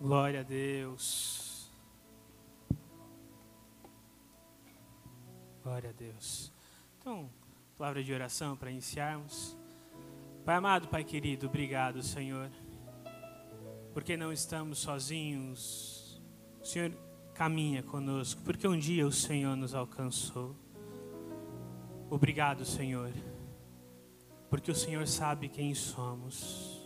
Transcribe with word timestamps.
Glória 0.00 0.40
a 0.40 0.42
Deus. 0.44 1.68
Glória 5.64 5.90
a 5.90 5.92
Deus. 5.92 6.52
Então, 7.00 7.28
palavra 7.76 8.04
de 8.04 8.12
oração 8.12 8.56
para 8.56 8.70
iniciarmos. 8.70 9.56
Pai 10.44 10.54
amado, 10.54 10.86
Pai 10.86 11.02
querido, 11.02 11.48
obrigado, 11.48 12.00
Senhor, 12.00 12.48
porque 13.92 14.16
não 14.16 14.32
estamos 14.32 14.78
sozinhos. 14.78 16.22
O 16.62 16.64
Senhor 16.64 16.92
caminha 17.34 17.82
conosco, 17.82 18.40
porque 18.42 18.68
um 18.68 18.78
dia 18.78 19.04
o 19.04 19.12
Senhor 19.12 19.56
nos 19.56 19.74
alcançou. 19.74 20.54
Obrigado, 22.08 22.64
Senhor, 22.64 23.12
porque 24.48 24.70
o 24.70 24.76
Senhor 24.76 25.08
sabe 25.08 25.48
quem 25.48 25.74
somos. 25.74 26.77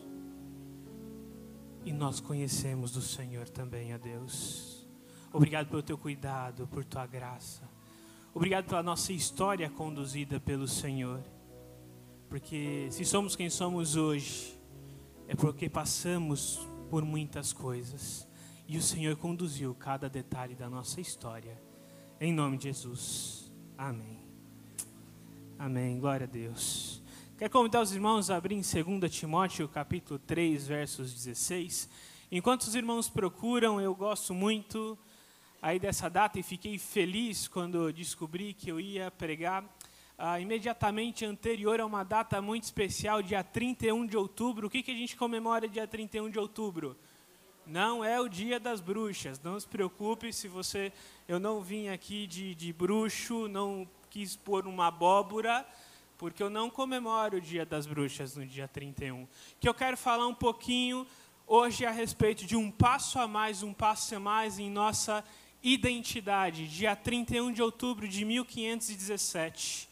E 1.85 1.93
nós 1.93 2.21
conhecemos 2.21 2.93
do 2.93 3.01
Senhor 3.01 3.49
também, 3.49 3.93
a 3.93 3.99
Deus. 3.99 4.87
Obrigado 5.33 5.69
pelo 5.69 5.83
teu 5.83 5.99
cuidado, 5.99 6.67
por 6.69 6.85
tua 6.85 7.07
graça. 7.07 7.69
Obrigado 8.35 8.67
pela 8.67 8.83
nossa 8.83 9.13
história 9.13 9.69
conduzida 9.69 10.39
pelo 10.39 10.69
Senhor. 10.69 11.21
Porque 12.29 12.89
se 12.91 13.05
somos 13.05 13.35
quem 13.35 13.51
somos 13.51 13.97
hoje, 13.97 14.59
é 15.27 15.35
porque 15.35 15.69
passamos 15.69 16.61
por 16.89 17.05
muitas 17.05 17.53
coisas. 17.53 18.29
E 18.69 18.79
o 18.79 18.83
Senhor 18.83 19.17
conduziu 19.17 19.75
cada 19.75 20.09
detalhe 20.09 20.55
da 20.55 20.71
nossa 20.71 21.01
história. 21.01 21.61
Em 22.21 22.33
nome 22.33 22.57
de 22.57 22.65
Jesus. 22.65 23.53
Amém. 23.77 24.21
Amém. 25.59 25.99
Glória 25.99 26.25
a 26.25 26.31
Deus. 26.31 27.02
Quero 27.43 27.51
convidar 27.51 27.81
os 27.81 27.93
irmãos 27.93 28.31
a 28.31 28.37
abrir 28.37 28.55
em 28.55 28.61
2 28.61 29.13
Timóteo, 29.13 29.67
capítulo 29.67 30.17
3, 30.17 30.65
versos 30.65 31.13
16. 31.13 31.91
Enquanto 32.31 32.61
os 32.61 32.77
irmãos 32.77 33.09
procuram, 33.09 33.81
eu 33.81 33.93
gosto 33.97 34.33
muito 34.33 34.97
aí 35.61 35.81
dessa 35.81 36.09
data 36.09 36.39
e 36.39 36.43
fiquei 36.45 36.79
feliz 36.79 37.49
quando 37.49 37.93
descobri 37.93 38.55
que 38.55 38.71
eu 38.71 38.79
ia 38.79 39.11
pregar 39.11 39.65
ah, 40.17 40.39
imediatamente 40.39 41.25
anterior 41.25 41.81
a 41.81 41.85
uma 41.85 42.05
data 42.05 42.41
muito 42.41 42.63
especial, 42.63 43.21
dia 43.21 43.43
31 43.43 44.07
de 44.07 44.17
outubro. 44.17 44.69
O 44.69 44.71
que, 44.71 44.81
que 44.81 44.93
a 44.93 44.97
gente 44.97 45.17
comemora 45.17 45.67
dia 45.67 45.85
31 45.85 46.31
de 46.31 46.39
outubro? 46.39 46.97
Não 47.67 48.05
é 48.05 48.21
o 48.21 48.29
dia 48.29 48.61
das 48.61 48.81
bruxas, 48.81 49.43
não 49.43 49.59
se 49.59 49.67
preocupe 49.67 50.33
se 50.33 50.47
você. 50.47 50.93
Eu 51.27 51.41
não 51.41 51.61
vim 51.61 51.89
aqui 51.89 52.25
de, 52.29 52.55
de 52.55 52.73
bruxo, 52.73 53.49
não 53.49 53.85
quis 54.11 54.37
pôr 54.37 54.65
uma 54.65 54.87
abóbora 54.87 55.67
porque 56.19 56.43
eu 56.43 56.51
não 56.51 56.71
comemoro 56.71 57.39
o 57.39 57.41
Dia 57.41 57.67
das 57.67 57.87
Bruxas 57.87 58.37
no 58.37 58.47
dia 58.47 58.69
31. 58.69 59.27
Que 59.59 59.69
eu 59.69 59.75
quero 59.75 59.97
falar 59.97 60.27
um 60.27 60.35
pouquinho 60.35 61.07
hoje 61.47 61.85
a 61.85 61.91
respeito 61.91 62.47
de 62.47 62.57
um 62.57 62.71
passo 62.71 63.19
a 63.19 63.27
mais, 63.27 63.63
um 63.63 63.73
passo 63.73 64.15
a 64.15 64.21
mais 64.21 64.59
em 64.59 64.71
nossa 64.71 65.25
identidade. 65.63 66.69
Dia 66.69 66.97
31 66.97 67.53
de 67.53 67.63
outubro 67.63 68.09
de 68.09 68.25
1517. 68.25 69.89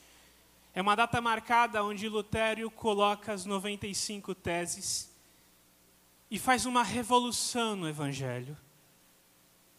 É 0.73 0.81
uma 0.81 0.95
data 0.95 1.21
marcada 1.21 1.83
onde 1.83 2.09
Lutero 2.09 2.71
coloca 2.71 3.33
as 3.33 3.45
95 3.45 4.35
teses 4.35 5.11
e 6.31 6.39
faz 6.39 6.65
uma 6.65 6.83
revolução 6.83 7.75
no 7.75 7.89
Evangelho. 7.89 8.57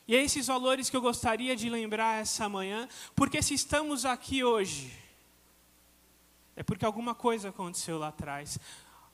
E 0.08 0.16
é 0.16 0.22
esses 0.22 0.48
valores 0.48 0.90
que 0.90 0.98
eu 0.98 1.02
gostaria 1.02 1.56
de 1.56 1.70
lembrar 1.70 2.20
essa 2.20 2.50
manhã, 2.50 2.88
porque 3.16 3.42
se 3.42 3.54
estamos 3.54 4.04
aqui 4.04 4.44
hoje, 4.44 4.92
é 6.62 6.64
porque 6.64 6.86
alguma 6.86 7.16
coisa 7.16 7.50
aconteceu 7.50 7.98
lá 7.98 8.10
atrás. 8.10 8.60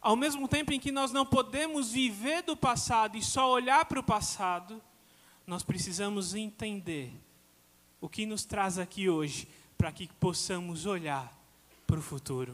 Ao 0.02 0.18
mesmo 0.18 0.50
tempo 0.50 0.74
em 0.74 0.80
que 0.82 0.92
nós 0.92 1.14
não 1.14 1.26
podemos 1.26 1.94
viver 1.94 2.44
do 2.44 2.58
passado 2.58 3.16
e 3.16 3.24
só 3.24 3.50
olhar 3.50 3.86
para 3.86 4.02
o 4.02 4.04
passado, 4.04 4.84
nós 5.46 5.64
precisamos 5.64 6.36
entender 6.36 7.10
o 8.02 8.10
que 8.10 8.26
nos 8.26 8.44
traz 8.44 8.78
aqui 8.78 9.08
hoje 9.08 9.48
para 9.78 9.94
que 9.94 10.10
possamos 10.20 10.86
olhar 10.86 11.34
para 11.88 11.98
o 11.98 12.02
futuro. 12.02 12.54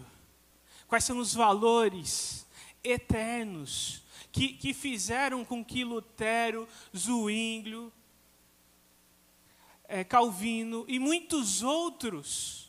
Quais 0.88 1.06
são 1.06 1.18
os 1.18 1.34
valores 1.34 2.46
eternos 2.84 4.04
que, 4.32 4.50
que 4.50 4.76
fizeram 4.76 5.44
com 5.44 5.66
que 5.66 5.84
Lutero, 5.84 6.68
Zwinglio, 6.96 7.92
é, 9.86 10.04
Calvino 10.04 10.86
e 10.88 11.00
muitos 11.00 11.64
outros 11.64 12.63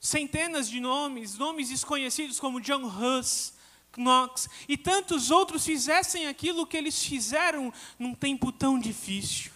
centenas 0.00 0.68
de 0.68 0.80
nomes, 0.80 1.36
nomes 1.36 1.68
desconhecidos 1.68 2.40
como 2.40 2.60
John 2.60 2.84
Huss, 2.86 3.52
Knox 3.96 4.48
e 4.68 4.76
tantos 4.76 5.30
outros 5.30 5.64
fizessem 5.64 6.26
aquilo 6.26 6.66
que 6.66 6.76
eles 6.76 7.04
fizeram 7.04 7.72
num 7.98 8.14
tempo 8.14 8.50
tão 8.50 8.78
difícil. 8.78 9.52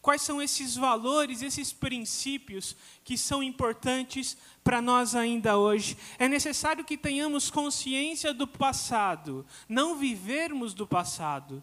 Quais 0.00 0.22
são 0.22 0.40
esses 0.40 0.76
valores, 0.76 1.42
esses 1.42 1.72
princípios 1.72 2.76
que 3.02 3.18
são 3.18 3.42
importantes 3.42 4.38
para 4.62 4.80
nós 4.80 5.14
ainda 5.14 5.58
hoje? 5.58 5.98
É 6.18 6.28
necessário 6.28 6.84
que 6.84 6.96
tenhamos 6.96 7.50
consciência 7.50 8.32
do 8.32 8.46
passado, 8.46 9.44
não 9.68 9.96
vivermos 9.96 10.72
do 10.72 10.86
passado, 10.86 11.62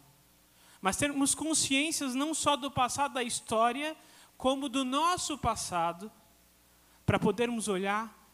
mas 0.81 0.97
termos 0.97 1.33
consciências 1.33 2.13
não 2.13 2.33
só 2.33 2.57
do 2.57 2.69
passado 2.69 3.13
da 3.13 3.23
história, 3.23 3.95
como 4.37 4.67
do 4.67 4.83
nosso 4.83 5.37
passado, 5.37 6.11
para 7.05 7.17
podermos 7.17 7.67
olhar 7.67 8.24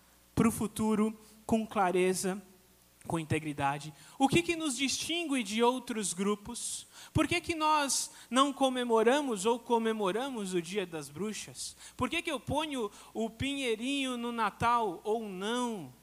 para 0.42 0.50
o 0.50 0.52
futuro 0.52 1.16
com 1.46 1.68
clareza, 1.68 2.42
com 3.06 3.20
integridade. 3.20 3.94
O 4.18 4.28
que, 4.28 4.42
que 4.42 4.56
nos 4.56 4.76
distingue 4.76 5.44
de 5.44 5.62
outros 5.62 6.14
grupos? 6.14 6.88
Por 7.14 7.28
que, 7.28 7.40
que 7.40 7.54
nós 7.54 8.10
não 8.28 8.52
comemoramos 8.52 9.46
ou 9.46 9.60
comemoramos 9.60 10.56
o 10.56 10.62
Dia 10.62 10.84
das 10.84 11.10
Bruxas? 11.10 11.78
Por 11.96 12.10
que, 12.10 12.24
que 12.24 12.32
eu 12.32 12.40
ponho 12.40 12.90
o 13.14 13.30
pinheirinho 13.30 14.18
no 14.18 14.32
Natal 14.32 15.00
ou 15.04 15.30
não? 15.30 15.94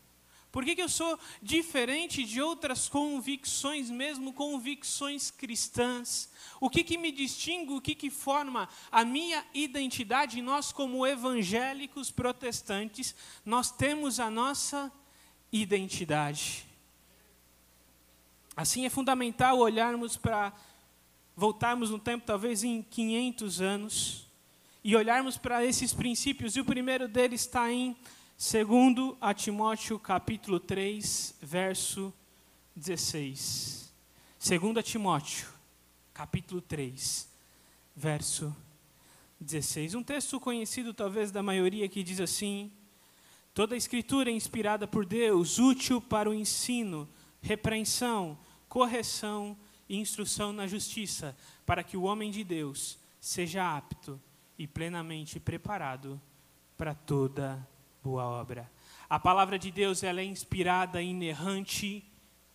Por 0.50 0.64
que, 0.64 0.74
que 0.74 0.82
eu 0.82 0.88
sou 0.88 1.18
diferente 1.42 2.24
de 2.24 2.40
outras 2.40 2.88
convicções, 2.88 3.90
mesmo 3.90 4.32
convicções 4.32 5.30
cristãs? 5.30 6.30
O 6.58 6.70
que, 6.70 6.82
que 6.82 6.96
me 6.96 7.12
distingue, 7.12 7.74
o 7.74 7.80
que, 7.80 7.94
que 7.94 8.10
forma 8.10 8.68
a 8.90 9.04
minha 9.04 9.44
identidade? 9.52 10.40
Nós, 10.40 10.72
como 10.72 11.06
evangélicos 11.06 12.10
protestantes, 12.10 13.14
nós 13.44 13.70
temos 13.70 14.18
a 14.18 14.30
nossa 14.30 14.90
identidade. 15.52 16.66
Assim 18.56 18.86
é 18.86 18.90
fundamental 18.90 19.58
olharmos 19.58 20.16
para, 20.16 20.52
voltarmos 21.36 21.90
no 21.90 21.98
tempo, 21.98 22.26
talvez 22.26 22.64
em 22.64 22.82
500 22.82 23.60
anos, 23.60 24.26
e 24.82 24.96
olharmos 24.96 25.36
para 25.36 25.64
esses 25.64 25.92
princípios, 25.92 26.56
e 26.56 26.60
o 26.60 26.64
primeiro 26.64 27.06
deles 27.06 27.42
está 27.42 27.70
em 27.70 27.94
Segundo 28.40 29.18
a 29.20 29.34
Timóteo 29.34 29.98
capítulo 29.98 30.60
3, 30.60 31.34
verso 31.42 32.14
16. 32.76 33.92
Segundo 34.38 34.78
a 34.78 34.82
Timóteo, 34.82 35.48
capítulo 36.14 36.60
3, 36.60 37.28
verso 37.96 38.56
16. 39.40 39.96
Um 39.96 40.04
texto 40.04 40.38
conhecido 40.38 40.94
talvez 40.94 41.32
da 41.32 41.42
maioria 41.42 41.88
que 41.88 42.04
diz 42.04 42.20
assim: 42.20 42.70
Toda 43.52 43.74
a 43.74 43.76
escritura 43.76 44.30
é 44.30 44.32
inspirada 44.32 44.86
por 44.86 45.04
Deus, 45.04 45.58
útil 45.58 46.00
para 46.00 46.30
o 46.30 46.34
ensino, 46.34 47.08
repreensão, 47.42 48.38
correção 48.68 49.56
e 49.88 49.96
instrução 49.96 50.52
na 50.52 50.68
justiça, 50.68 51.36
para 51.66 51.82
que 51.82 51.96
o 51.96 52.02
homem 52.02 52.30
de 52.30 52.44
Deus 52.44 53.00
seja 53.20 53.76
apto 53.76 54.20
e 54.56 54.64
plenamente 54.64 55.40
preparado 55.40 56.22
para 56.76 56.94
toda 56.94 57.54
a 57.54 57.77
boa 58.08 58.24
obra. 58.24 58.70
A 59.08 59.18
palavra 59.18 59.58
de 59.58 59.70
Deus 59.70 60.02
ela 60.02 60.20
é 60.20 60.24
inspirada, 60.24 61.02
inerrante 61.02 62.02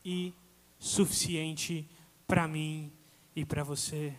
e 0.03 0.33
suficiente 0.79 1.87
para 2.27 2.47
mim 2.47 2.91
e 3.35 3.45
para 3.45 3.63
você. 3.63 4.15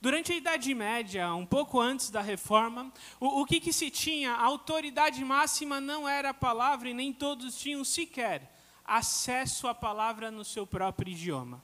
Durante 0.00 0.32
a 0.32 0.36
Idade 0.36 0.74
Média, 0.74 1.32
um 1.32 1.46
pouco 1.46 1.80
antes 1.80 2.10
da 2.10 2.20
Reforma, 2.20 2.92
o, 3.20 3.42
o 3.42 3.46
que, 3.46 3.60
que 3.60 3.72
se 3.72 3.88
tinha? 3.88 4.32
A 4.32 4.44
autoridade 4.44 5.24
máxima 5.24 5.80
não 5.80 6.08
era 6.08 6.30
a 6.30 6.34
palavra 6.34 6.88
e 6.90 6.94
nem 6.94 7.12
todos 7.12 7.56
tinham 7.56 7.84
sequer 7.84 8.52
acesso 8.84 9.68
à 9.68 9.74
palavra 9.74 10.28
no 10.28 10.44
seu 10.44 10.66
próprio 10.66 11.12
idioma. 11.12 11.62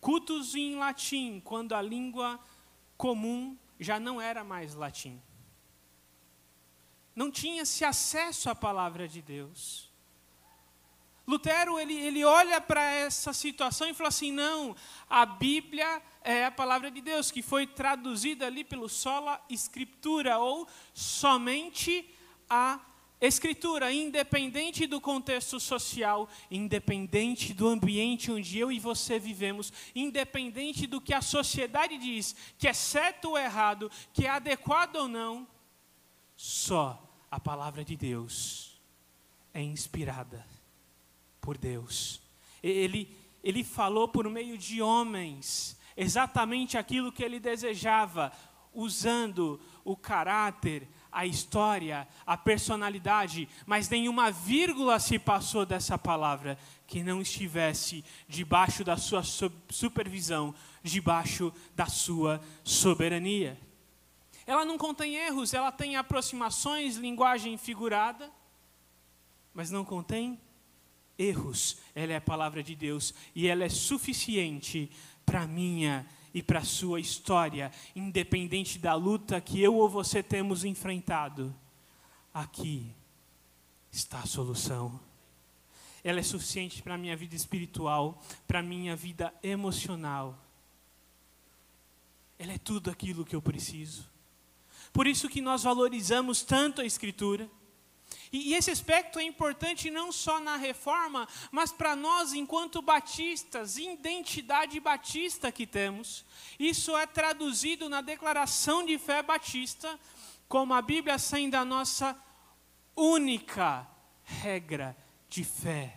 Cultos 0.00 0.54
em 0.54 0.76
latim, 0.76 1.42
quando 1.44 1.74
a 1.74 1.82
língua 1.82 2.40
comum 2.96 3.54
já 3.78 4.00
não 4.00 4.18
era 4.18 4.42
mais 4.42 4.74
latim 4.74 5.20
não 7.20 7.30
tinha-se 7.30 7.84
acesso 7.84 8.48
à 8.48 8.54
palavra 8.54 9.06
de 9.06 9.20
Deus. 9.20 9.90
Lutero 11.26 11.78
ele, 11.78 11.92
ele 11.92 12.24
olha 12.24 12.62
para 12.62 12.82
essa 12.82 13.34
situação 13.34 13.86
e 13.86 13.92
fala 13.92 14.08
assim: 14.08 14.32
não, 14.32 14.74
a 15.06 15.26
Bíblia 15.26 16.00
é 16.24 16.46
a 16.46 16.50
palavra 16.50 16.90
de 16.90 17.02
Deus, 17.02 17.30
que 17.30 17.42
foi 17.42 17.66
traduzida 17.66 18.46
ali 18.46 18.64
pelo 18.64 18.88
sola 18.88 19.38
escritura, 19.50 20.38
ou 20.38 20.66
somente 20.94 22.08
a 22.48 22.80
Escritura, 23.20 23.92
independente 23.92 24.86
do 24.86 24.98
contexto 24.98 25.60
social, 25.60 26.26
independente 26.50 27.52
do 27.52 27.68
ambiente 27.68 28.32
onde 28.32 28.58
eu 28.58 28.72
e 28.72 28.78
você 28.78 29.18
vivemos, 29.18 29.70
independente 29.94 30.86
do 30.86 31.02
que 31.02 31.12
a 31.12 31.20
sociedade 31.20 31.98
diz, 31.98 32.34
que 32.56 32.66
é 32.66 32.72
certo 32.72 33.26
ou 33.26 33.38
errado, 33.38 33.92
que 34.14 34.24
é 34.24 34.30
adequado 34.30 34.96
ou 34.96 35.06
não, 35.06 35.46
só 36.34 37.09
a 37.30 37.38
palavra 37.38 37.84
de 37.84 37.96
Deus 37.96 38.80
é 39.54 39.62
inspirada 39.62 40.44
por 41.40 41.56
Deus. 41.56 42.20
Ele, 42.62 43.14
ele 43.42 43.62
falou 43.64 44.08
por 44.08 44.28
meio 44.28 44.58
de 44.58 44.82
homens 44.82 45.78
exatamente 45.96 46.76
aquilo 46.76 47.12
que 47.12 47.22
ele 47.22 47.38
desejava, 47.38 48.32
usando 48.72 49.60
o 49.84 49.96
caráter, 49.96 50.86
a 51.10 51.26
história, 51.26 52.06
a 52.24 52.36
personalidade, 52.36 53.48
mas 53.66 53.88
nenhuma 53.88 54.30
vírgula 54.30 54.98
se 55.00 55.18
passou 55.18 55.66
dessa 55.66 55.98
palavra 55.98 56.56
que 56.86 57.02
não 57.02 57.20
estivesse 57.20 58.04
debaixo 58.28 58.84
da 58.84 58.96
sua 58.96 59.22
supervisão, 59.68 60.54
debaixo 60.82 61.52
da 61.74 61.86
sua 61.86 62.40
soberania. 62.62 63.58
Ela 64.50 64.64
não 64.64 64.76
contém 64.76 65.14
erros, 65.14 65.54
ela 65.54 65.70
tem 65.70 65.94
aproximações, 65.94 66.96
linguagem 66.96 67.56
figurada, 67.56 68.28
mas 69.54 69.70
não 69.70 69.84
contém 69.84 70.40
erros. 71.16 71.78
Ela 71.94 72.14
é 72.14 72.16
a 72.16 72.20
palavra 72.20 72.60
de 72.60 72.74
Deus 72.74 73.14
e 73.32 73.46
ela 73.46 73.62
é 73.62 73.68
suficiente 73.68 74.90
para 75.24 75.46
minha 75.46 76.04
e 76.34 76.42
para 76.42 76.64
sua 76.64 76.98
história, 76.98 77.70
independente 77.94 78.76
da 78.76 78.92
luta 78.92 79.40
que 79.40 79.62
eu 79.62 79.76
ou 79.76 79.88
você 79.88 80.20
temos 80.20 80.64
enfrentado. 80.64 81.54
Aqui 82.34 82.92
está 83.92 84.18
a 84.18 84.26
solução. 84.26 84.98
Ela 86.02 86.18
é 86.18 86.24
suficiente 86.24 86.82
para 86.82 86.98
minha 86.98 87.16
vida 87.16 87.36
espiritual, 87.36 88.20
para 88.48 88.60
minha 88.60 88.96
vida 88.96 89.32
emocional. 89.44 90.36
Ela 92.36 92.54
é 92.54 92.58
tudo 92.58 92.90
aquilo 92.90 93.24
que 93.24 93.36
eu 93.36 93.40
preciso. 93.40 94.10
Por 94.92 95.06
isso 95.06 95.28
que 95.28 95.40
nós 95.40 95.62
valorizamos 95.62 96.42
tanto 96.42 96.80
a 96.80 96.84
Escritura. 96.84 97.50
E, 98.32 98.54
esse 98.54 98.70
aspecto 98.70 99.18
é 99.18 99.24
importante 99.24 99.90
não 99.90 100.12
só 100.12 100.38
na 100.38 100.56
reforma, 100.56 101.26
mas 101.50 101.72
para 101.72 101.96
nós, 101.96 102.32
enquanto 102.32 102.80
batistas, 102.80 103.76
identidade 103.76 104.78
batista 104.78 105.50
que 105.50 105.66
temos. 105.66 106.24
Isso 106.58 106.96
é 106.96 107.06
traduzido 107.06 107.88
na 107.88 108.00
declaração 108.00 108.84
de 108.84 108.98
fé 108.98 109.22
batista, 109.22 109.98
como 110.48 110.74
a 110.74 110.82
Bíblia 110.82 111.18
sendo 111.18 111.56
a 111.56 111.64
nossa 111.64 112.16
única 112.96 113.86
regra 114.22 114.96
de 115.28 115.42
fé 115.42 115.96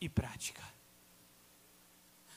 e 0.00 0.08
prática. 0.08 0.62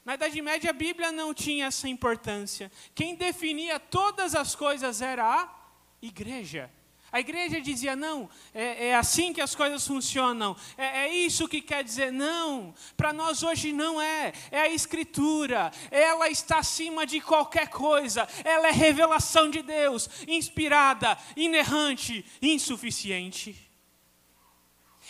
Na 0.03 0.15
Idade 0.15 0.41
Média, 0.41 0.71
a 0.71 0.73
Bíblia 0.73 1.11
não 1.11 1.33
tinha 1.33 1.67
essa 1.67 1.87
importância. 1.87 2.71
Quem 2.95 3.15
definia 3.15 3.79
todas 3.79 4.33
as 4.35 4.55
coisas 4.55 5.01
era 5.01 5.23
a 5.23 5.60
igreja. 6.01 6.71
A 7.11 7.19
igreja 7.19 7.59
dizia: 7.59 7.95
não, 7.95 8.29
é, 8.53 8.87
é 8.87 8.95
assim 8.95 9.33
que 9.33 9.41
as 9.41 9.53
coisas 9.53 9.85
funcionam, 9.85 10.55
é, 10.77 11.07
é 11.07 11.13
isso 11.13 11.47
que 11.47 11.61
quer 11.61 11.83
dizer. 11.83 12.11
Não, 12.11 12.73
para 12.95 13.11
nós 13.11 13.43
hoje 13.43 13.73
não 13.73 14.01
é, 14.01 14.31
é 14.49 14.61
a 14.61 14.69
Escritura, 14.69 15.71
ela 15.91 16.29
está 16.29 16.59
acima 16.59 17.05
de 17.05 17.19
qualquer 17.19 17.67
coisa, 17.67 18.27
ela 18.45 18.69
é 18.69 18.71
revelação 18.71 19.49
de 19.49 19.61
Deus, 19.61 20.09
inspirada, 20.25 21.17
inerrante, 21.35 22.25
insuficiente. 22.41 23.69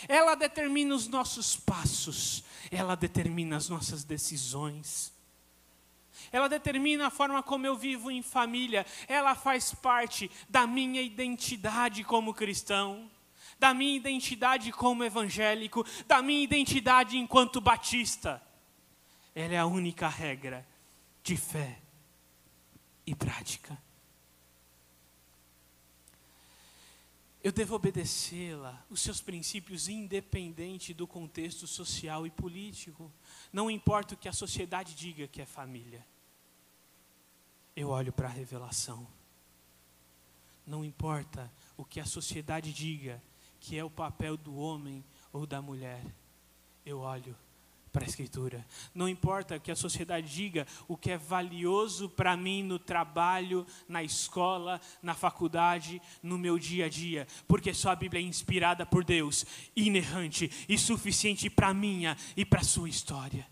Ela 0.08 0.34
determina 0.34 0.96
os 0.96 1.06
nossos 1.06 1.54
passos, 1.54 2.42
ela 2.68 2.96
determina 2.96 3.56
as 3.56 3.68
nossas 3.68 4.02
decisões 4.02 5.11
ela 6.32 6.48
determina 6.48 7.06
a 7.06 7.10
forma 7.10 7.42
como 7.42 7.66
eu 7.66 7.76
vivo 7.76 8.10
em 8.10 8.22
família, 8.22 8.86
ela 9.06 9.34
faz 9.34 9.74
parte 9.74 10.30
da 10.48 10.66
minha 10.66 11.02
identidade 11.02 12.02
como 12.02 12.32
cristão, 12.32 13.10
da 13.58 13.74
minha 13.74 13.94
identidade 13.94 14.72
como 14.72 15.04
evangélico, 15.04 15.84
da 16.06 16.22
minha 16.22 16.42
identidade 16.42 17.18
enquanto 17.18 17.60
batista. 17.60 18.42
Ela 19.34 19.54
é 19.54 19.58
a 19.58 19.66
única 19.66 20.08
regra 20.08 20.66
de 21.22 21.36
fé 21.36 21.78
e 23.06 23.14
prática. 23.14 23.76
Eu 27.44 27.52
devo 27.52 27.74
obedecê-la, 27.74 28.84
os 28.88 29.02
seus 29.02 29.20
princípios, 29.20 29.88
independente 29.88 30.94
do 30.94 31.08
contexto 31.08 31.66
social 31.66 32.24
e 32.24 32.30
político. 32.30 33.12
Não 33.52 33.70
importa 33.70 34.14
o 34.14 34.16
que 34.16 34.28
a 34.28 34.32
sociedade 34.32 34.94
diga 34.94 35.26
que 35.26 35.42
é 35.42 35.46
família 35.46 36.06
eu 37.74 37.88
olho 37.88 38.12
para 38.12 38.28
a 38.28 38.30
revelação. 38.30 39.06
Não 40.66 40.84
importa 40.84 41.50
o 41.76 41.84
que 41.84 42.00
a 42.00 42.04
sociedade 42.04 42.72
diga 42.72 43.22
que 43.60 43.76
é 43.76 43.84
o 43.84 43.90
papel 43.90 44.36
do 44.36 44.56
homem 44.56 45.04
ou 45.32 45.46
da 45.46 45.62
mulher, 45.62 46.04
eu 46.84 46.98
olho 46.98 47.36
para 47.92 48.04
a 48.04 48.08
Escritura. 48.08 48.66
Não 48.94 49.08
importa 49.08 49.58
que 49.58 49.70
a 49.70 49.76
sociedade 49.76 50.32
diga 50.32 50.66
o 50.88 50.96
que 50.96 51.10
é 51.10 51.18
valioso 51.18 52.08
para 52.08 52.36
mim 52.36 52.62
no 52.62 52.78
trabalho, 52.78 53.66
na 53.86 54.02
escola, 54.02 54.80
na 55.02 55.14
faculdade, 55.14 56.00
no 56.22 56.38
meu 56.38 56.58
dia 56.58 56.86
a 56.86 56.88
dia, 56.88 57.26
porque 57.46 57.72
só 57.74 57.90
a 57.90 57.96
Bíblia 57.96 58.20
é 58.20 58.24
inspirada 58.24 58.86
por 58.86 59.04
Deus, 59.04 59.44
inerrante 59.76 60.50
e 60.68 60.78
suficiente 60.78 61.50
para 61.50 61.74
minha 61.74 62.16
e 62.36 62.44
para 62.44 62.62
a 62.62 62.64
sua 62.64 62.88
história. 62.88 63.46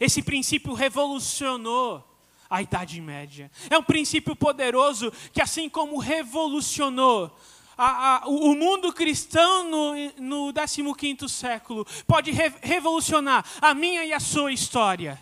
Esse 0.00 0.22
princípio 0.22 0.74
revolucionou 0.74 2.17
a 2.48 2.62
Idade 2.62 3.00
Média. 3.00 3.50
É 3.68 3.76
um 3.76 3.82
princípio 3.82 4.34
poderoso 4.34 5.12
que, 5.32 5.42
assim 5.42 5.68
como 5.68 5.98
revolucionou 5.98 7.36
a, 7.78 8.16
a, 8.16 8.28
o 8.28 8.56
mundo 8.56 8.92
cristão 8.92 9.70
no, 10.18 10.50
no 10.50 10.94
15 10.94 11.28
século, 11.28 11.86
pode 12.08 12.32
re, 12.32 12.52
revolucionar 12.60 13.44
a 13.60 13.72
minha 13.72 14.04
e 14.04 14.12
a 14.12 14.18
sua 14.18 14.52
história. 14.52 15.20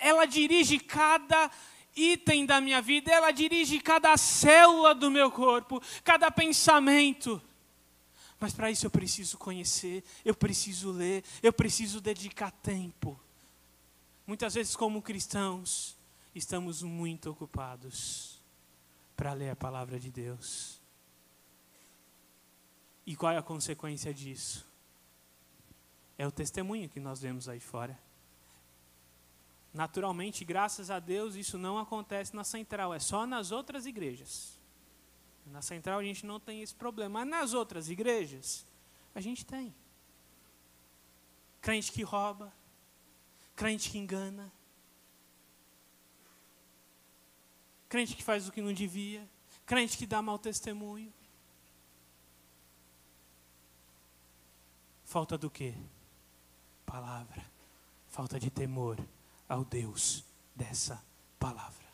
Ela 0.00 0.24
dirige 0.24 0.78
cada 0.78 1.50
item 1.96 2.46
da 2.46 2.60
minha 2.60 2.80
vida, 2.80 3.10
ela 3.10 3.32
dirige 3.32 3.80
cada 3.80 4.16
célula 4.16 4.94
do 4.94 5.10
meu 5.10 5.32
corpo, 5.32 5.82
cada 6.04 6.30
pensamento. 6.30 7.42
Mas 8.38 8.54
para 8.54 8.70
isso 8.70 8.86
eu 8.86 8.90
preciso 8.90 9.36
conhecer, 9.36 10.04
eu 10.24 10.34
preciso 10.34 10.92
ler, 10.92 11.24
eu 11.42 11.52
preciso 11.52 12.00
dedicar 12.00 12.52
tempo. 12.52 13.18
Muitas 14.26 14.54
vezes, 14.54 14.76
como 14.76 15.02
cristãos, 15.02 15.96
estamos 16.34 16.82
muito 16.82 17.30
ocupados 17.30 18.40
para 19.16 19.32
ler 19.32 19.50
a 19.50 19.56
palavra 19.56 19.98
de 19.98 20.10
Deus. 20.10 20.80
E 23.04 23.16
qual 23.16 23.32
é 23.32 23.38
a 23.38 23.42
consequência 23.42 24.14
disso? 24.14 24.66
É 26.16 26.26
o 26.26 26.30
testemunho 26.30 26.88
que 26.88 27.00
nós 27.00 27.20
vemos 27.20 27.48
aí 27.48 27.58
fora. 27.58 27.98
Naturalmente, 29.74 30.44
graças 30.44 30.90
a 30.90 31.00
Deus, 31.00 31.34
isso 31.34 31.58
não 31.58 31.78
acontece 31.78 32.36
na 32.36 32.44
central, 32.44 32.92
é 32.94 32.98
só 32.98 33.26
nas 33.26 33.50
outras 33.50 33.86
igrejas. 33.86 34.58
Na 35.46 35.62
central 35.62 35.98
a 35.98 36.04
gente 36.04 36.24
não 36.24 36.38
tem 36.38 36.62
esse 36.62 36.74
problema, 36.74 37.20
mas 37.20 37.28
nas 37.28 37.54
outras 37.54 37.88
igrejas 37.88 38.64
a 39.14 39.20
gente 39.20 39.44
tem. 39.44 39.74
Crente 41.60 41.90
que 41.90 42.02
rouba, 42.02 42.52
Crente 43.54 43.90
que 43.90 43.98
engana. 43.98 44.52
Crente 47.88 48.16
que 48.16 48.24
faz 48.24 48.48
o 48.48 48.52
que 48.52 48.62
não 48.62 48.72
devia. 48.72 49.28
Crente 49.66 49.96
que 49.98 50.06
dá 50.06 50.22
mau 50.22 50.38
testemunho. 50.38 51.12
Falta 55.04 55.36
do 55.36 55.50
quê? 55.50 55.74
Palavra. 56.86 57.44
Falta 58.08 58.40
de 58.40 58.50
temor 58.50 58.98
ao 59.48 59.64
Deus 59.64 60.24
dessa 60.54 61.02
palavra. 61.38 61.86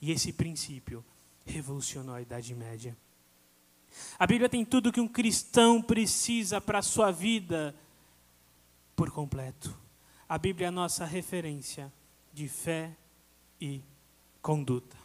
E 0.00 0.10
esse 0.10 0.32
princípio 0.32 1.04
revolucionou 1.46 2.14
a 2.14 2.22
Idade 2.22 2.54
Média. 2.54 2.96
A 4.18 4.26
Bíblia 4.26 4.48
tem 4.48 4.64
tudo 4.64 4.92
que 4.92 5.00
um 5.00 5.08
cristão 5.08 5.82
precisa 5.82 6.60
para 6.60 6.78
a 6.78 6.82
sua 6.82 7.10
vida 7.10 7.74
por 8.94 9.10
completo. 9.10 9.76
A 10.30 10.38
Bíblia 10.38 10.66
é 10.66 10.68
a 10.68 10.70
nossa 10.70 11.04
referência 11.04 11.92
de 12.32 12.46
fé 12.46 12.96
e 13.60 13.82
conduta. 14.40 14.96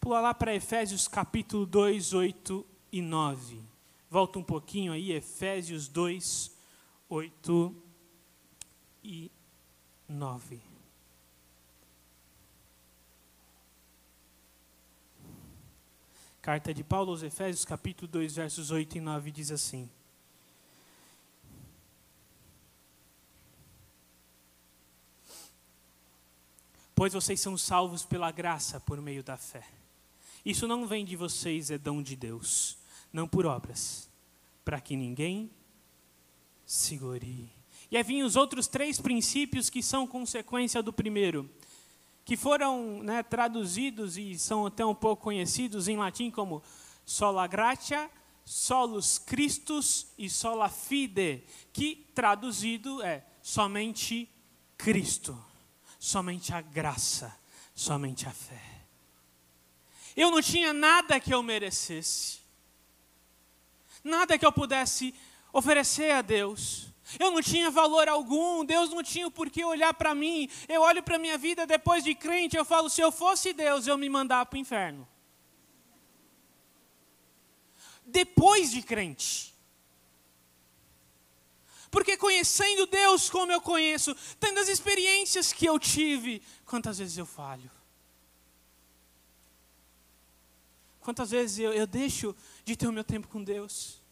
Pula 0.00 0.20
lá 0.20 0.32
para 0.32 0.54
Efésios 0.54 1.08
capítulo 1.08 1.66
2, 1.66 2.12
8 2.12 2.64
e 2.92 3.02
9. 3.02 3.60
Volta 4.08 4.38
um 4.38 4.44
pouquinho 4.44 4.92
aí, 4.92 5.10
Efésios 5.10 5.88
2, 5.88 6.56
8 7.08 7.74
e 9.02 9.32
9. 10.08 10.60
Carta 16.40 16.72
de 16.72 16.84
Paulo 16.84 17.10
aos 17.10 17.24
Efésios, 17.24 17.64
capítulo 17.64 18.06
2, 18.06 18.36
versos 18.36 18.70
8 18.70 18.98
e 18.98 19.00
9, 19.00 19.32
diz 19.32 19.50
assim: 19.50 19.90
Pois 26.94 27.12
vocês 27.12 27.40
são 27.40 27.56
salvos 27.56 28.04
pela 28.04 28.30
graça 28.30 28.78
por 28.80 29.00
meio 29.00 29.22
da 29.22 29.36
fé. 29.36 29.66
Isso 30.44 30.68
não 30.68 30.86
vem 30.86 31.04
de 31.04 31.16
vocês, 31.16 31.70
é 31.70 31.78
dom 31.78 32.02
de 32.02 32.14
Deus, 32.14 32.76
não 33.12 33.26
por 33.26 33.46
obras, 33.46 34.08
para 34.64 34.80
que 34.80 34.96
ninguém 34.96 35.50
se 36.66 36.96
glorie. 36.96 37.50
E 37.90 37.96
aí 37.96 38.02
vêm 38.02 38.22
os 38.22 38.36
outros 38.36 38.66
três 38.66 39.00
princípios 39.00 39.70
que 39.70 39.82
são 39.82 40.06
consequência 40.06 40.82
do 40.82 40.92
primeiro 40.92 41.50
que 42.24 42.36
foram 42.36 43.02
né, 43.02 43.22
traduzidos 43.22 44.16
e 44.16 44.38
são 44.38 44.66
até 44.66 44.84
um 44.84 44.94
pouco 44.94 45.24
conhecidos 45.24 45.88
em 45.88 45.96
latim 45.96 46.30
como 46.30 46.62
sola 47.04 47.46
gratia, 47.46 48.10
solus 48.44 49.18
Christus 49.18 50.06
e 50.16 50.30
sola 50.30 50.68
fide, 50.68 51.42
que 51.72 52.06
traduzido 52.14 53.02
é 53.02 53.24
somente 53.42 54.28
Cristo, 54.78 55.38
somente 56.04 56.52
a 56.52 56.60
graça, 56.60 57.34
somente 57.74 58.28
a 58.28 58.30
fé. 58.30 58.60
Eu 60.14 60.30
não 60.30 60.42
tinha 60.42 60.70
nada 60.70 61.18
que 61.18 61.32
eu 61.32 61.42
merecesse, 61.42 62.40
nada 64.04 64.36
que 64.36 64.44
eu 64.44 64.52
pudesse 64.52 65.14
oferecer 65.50 66.10
a 66.10 66.20
Deus. 66.20 66.88
Eu 67.18 67.30
não 67.30 67.40
tinha 67.40 67.70
valor 67.70 68.06
algum, 68.06 68.66
Deus 68.66 68.90
não 68.90 69.02
tinha 69.02 69.30
por 69.30 69.48
que 69.48 69.64
olhar 69.64 69.94
para 69.94 70.14
mim. 70.14 70.46
Eu 70.68 70.82
olho 70.82 71.02
para 71.02 71.16
a 71.16 71.18
minha 71.18 71.38
vida 71.38 71.66
depois 71.66 72.04
de 72.04 72.14
crente, 72.14 72.54
eu 72.54 72.66
falo: 72.66 72.90
se 72.90 73.00
eu 73.00 73.10
fosse 73.10 73.54
Deus, 73.54 73.86
eu 73.86 73.96
me 73.96 74.10
mandava 74.10 74.44
para 74.44 74.58
o 74.58 74.60
inferno. 74.60 75.08
Depois 78.04 78.70
de 78.70 78.82
crente. 78.82 79.53
Porque 81.94 82.16
conhecendo 82.16 82.86
Deus 82.86 83.30
como 83.30 83.52
eu 83.52 83.60
conheço, 83.60 84.16
tendo 84.40 84.58
as 84.58 84.68
experiências 84.68 85.52
que 85.52 85.64
eu 85.64 85.78
tive, 85.78 86.42
quantas 86.66 86.98
vezes 86.98 87.16
eu 87.16 87.24
falho? 87.24 87.70
Quantas 90.98 91.30
vezes 91.30 91.60
eu, 91.60 91.72
eu 91.72 91.86
deixo 91.86 92.34
de 92.64 92.74
ter 92.74 92.88
o 92.88 92.92
meu 92.92 93.04
tempo 93.04 93.28
com 93.28 93.44
Deus? 93.44 94.02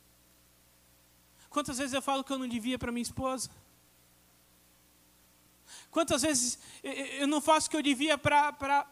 Quantas 1.50 1.78
vezes 1.78 1.92
eu 1.92 2.00
falo 2.00 2.22
que 2.22 2.32
eu 2.32 2.38
não 2.38 2.46
devia 2.46 2.78
para 2.78 2.92
minha 2.92 3.02
esposa? 3.02 3.50
Quantas 5.90 6.22
vezes 6.22 6.60
eu 6.84 7.26
não 7.26 7.40
faço 7.40 7.66
o 7.66 7.70
que 7.72 7.76
eu 7.76 7.82
devia 7.82 8.16
para 8.16 8.86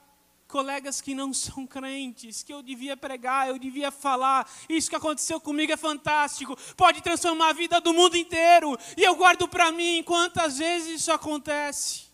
colegas 0.51 1.01
que 1.01 1.15
não 1.15 1.33
são 1.33 1.67
crentes, 1.67 2.43
que 2.43 2.53
eu 2.53 2.63
devia 2.63 2.97
pregar, 2.97 3.49
eu 3.49 3.59
devia 3.59 3.91
falar. 3.91 4.51
Isso 4.69 4.91
que 4.91 4.97
aconteceu 4.97 5.41
comigo 5.41 5.73
é 5.73 5.77
fantástico, 5.77 6.57
pode 6.77 7.01
transformar 7.01 7.51
a 7.51 7.53
vida 7.55 7.81
do 7.81 7.95
mundo 7.95 8.17
inteiro. 8.17 8.77
E 8.97 9.03
eu 9.03 9.15
guardo 9.15 9.49
para 9.49 9.73
mim 9.73 10.03
quantas 10.03 10.59
vezes 10.59 11.01
isso 11.01 11.13
acontece. 11.13 12.11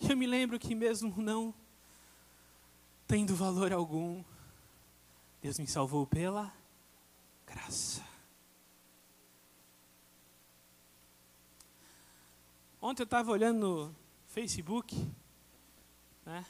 Eu 0.00 0.16
me 0.16 0.26
lembro 0.26 0.58
que 0.58 0.74
mesmo 0.74 1.14
não 1.16 1.54
tendo 3.06 3.34
valor 3.34 3.72
algum, 3.72 4.22
Deus 5.42 5.58
me 5.58 5.66
salvou 5.66 6.06
pela 6.06 6.52
graça. 7.46 8.04
Ontem 12.80 13.02
eu 13.02 13.04
estava 13.04 13.30
olhando 13.30 13.58
no 13.58 13.96
Facebook, 14.28 15.06
né? 16.24 16.44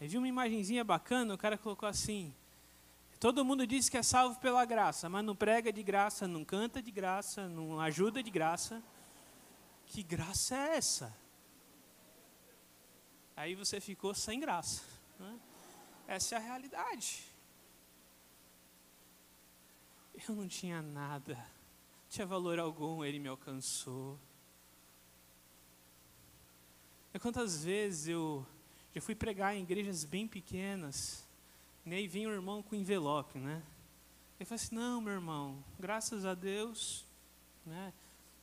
Aí 0.00 0.08
vi 0.08 0.18
uma 0.18 0.28
imagenzinha 0.28 0.84
bacana, 0.84 1.34
o 1.34 1.38
cara 1.38 1.56
colocou 1.56 1.88
assim: 1.88 2.34
Todo 3.18 3.44
mundo 3.44 3.66
diz 3.66 3.88
que 3.88 3.96
é 3.96 4.02
salvo 4.02 4.38
pela 4.40 4.64
graça, 4.64 5.08
mas 5.08 5.24
não 5.24 5.34
prega 5.34 5.72
de 5.72 5.82
graça, 5.82 6.28
não 6.28 6.44
canta 6.44 6.82
de 6.82 6.90
graça, 6.90 7.48
não 7.48 7.80
ajuda 7.80 8.22
de 8.22 8.30
graça. 8.30 8.82
Que 9.86 10.02
graça 10.02 10.54
é 10.54 10.76
essa? 10.76 11.16
Aí 13.34 13.54
você 13.54 13.80
ficou 13.80 14.14
sem 14.14 14.38
graça. 14.38 14.82
Né? 15.18 15.38
Essa 16.06 16.34
é 16.34 16.38
a 16.38 16.40
realidade. 16.40 17.24
Eu 20.28 20.34
não 20.34 20.46
tinha 20.46 20.82
nada, 20.82 21.34
não 21.34 22.08
tinha 22.08 22.26
valor 22.26 22.58
algum, 22.58 23.04
ele 23.04 23.18
me 23.18 23.28
alcançou. 23.28 24.18
E 27.14 27.18
quantas 27.18 27.64
vezes 27.64 28.08
eu 28.08 28.46
já 28.96 29.02
fui 29.02 29.14
pregar 29.14 29.54
em 29.54 29.60
igrejas 29.60 30.04
bem 30.04 30.26
pequenas, 30.26 31.22
e 31.84 31.92
aí 31.92 32.08
vinha 32.08 32.30
um 32.30 32.32
irmão 32.32 32.62
com 32.62 32.74
envelope, 32.74 33.38
né? 33.38 33.62
Ele 34.40 34.46
falou 34.46 34.54
assim: 34.54 34.74
Não, 34.74 35.02
meu 35.02 35.12
irmão, 35.12 35.62
graças 35.78 36.24
a 36.24 36.32
Deus, 36.32 37.04
né, 37.66 37.92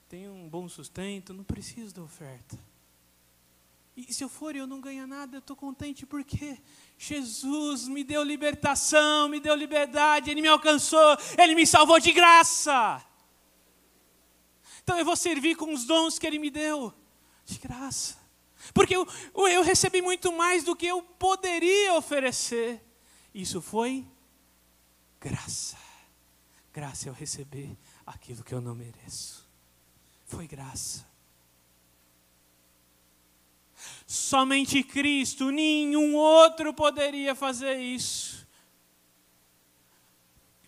tenho 0.07 0.31
um 0.31 0.47
bom 0.47 0.69
sustento, 0.69 1.33
não 1.33 1.43
preciso 1.43 1.95
da 1.95 2.03
oferta. 2.03 2.55
E 3.97 4.13
se 4.13 4.23
eu 4.23 4.29
for 4.29 4.55
e 4.55 4.59
eu 4.59 4.67
não 4.67 4.79
ganhar 4.79 5.07
nada, 5.07 5.37
eu 5.37 5.39
estou 5.39 5.55
contente 5.55 6.05
porque 6.05 6.59
Jesus 6.99 7.87
me 7.87 8.03
deu 8.03 8.21
libertação, 8.21 9.27
me 9.27 9.39
deu 9.39 9.55
liberdade, 9.55 10.29
Ele 10.29 10.41
me 10.43 10.47
alcançou, 10.49 11.17
Ele 11.35 11.55
me 11.55 11.65
salvou 11.65 11.99
de 11.99 12.11
graça. 12.11 13.03
Então 14.83 14.99
eu 14.99 15.05
vou 15.05 15.15
servir 15.15 15.55
com 15.55 15.73
os 15.73 15.83
dons 15.83 16.19
que 16.19 16.27
Ele 16.27 16.37
me 16.37 16.51
deu, 16.51 16.93
de 17.43 17.57
graça. 17.57 18.22
Porque 18.73 18.95
eu, 18.95 19.07
eu 19.47 19.63
recebi 19.63 20.01
muito 20.01 20.31
mais 20.31 20.63
do 20.63 20.75
que 20.75 20.85
eu 20.85 21.01
poderia 21.01 21.93
oferecer. 21.95 22.81
Isso 23.33 23.61
foi 23.61 24.05
graça. 25.19 25.77
Graça 26.71 27.07
é 27.07 27.09
eu 27.09 27.13
receber 27.13 27.75
aquilo 28.05 28.43
que 28.43 28.53
eu 28.53 28.61
não 28.61 28.75
mereço. 28.75 29.47
Foi 30.25 30.47
graça. 30.47 31.05
Somente 34.07 34.83
Cristo, 34.83 35.51
nenhum 35.51 36.15
outro 36.15 36.73
poderia 36.73 37.35
fazer 37.35 37.79
isso. 37.79 38.47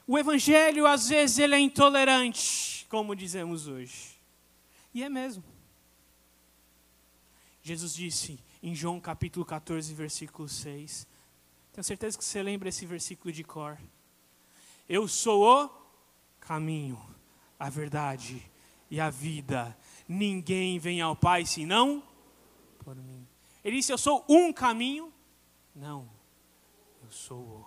O 0.07 0.17
evangelho 0.17 0.85
às 0.85 1.09
vezes 1.09 1.39
ele 1.39 1.55
é 1.55 1.59
intolerante, 1.59 2.85
como 2.89 3.15
dizemos 3.15 3.67
hoje. 3.67 4.15
E 4.93 5.03
é 5.03 5.09
mesmo. 5.09 5.43
Jesus 7.65 7.95
disse 7.95 8.39
em 8.61 8.75
João 8.75 9.01
capítulo 9.01 9.43
14, 9.43 9.91
versículo 9.95 10.47
6. 10.47 11.07
Tenho 11.73 11.83
certeza 11.83 12.15
que 12.15 12.23
você 12.23 12.43
lembra 12.43 12.69
esse 12.69 12.85
versículo 12.85 13.33
de 13.33 13.43
cor. 13.43 13.75
Eu 14.87 15.07
sou 15.07 15.43
o 15.43 15.69
caminho, 16.39 17.03
a 17.57 17.67
verdade 17.67 18.39
e 18.87 18.99
a 18.99 19.09
vida. 19.09 19.75
Ninguém 20.07 20.77
vem 20.77 21.01
ao 21.01 21.15
Pai 21.15 21.43
senão 21.43 22.03
por 22.83 22.95
mim. 22.95 23.27
Ele 23.63 23.77
disse: 23.77 23.91
Eu 23.91 23.97
sou 23.97 24.23
um 24.29 24.53
caminho. 24.53 25.11
Não, 25.75 26.07
eu 27.03 27.11
sou 27.11 27.39
o. 27.39 27.65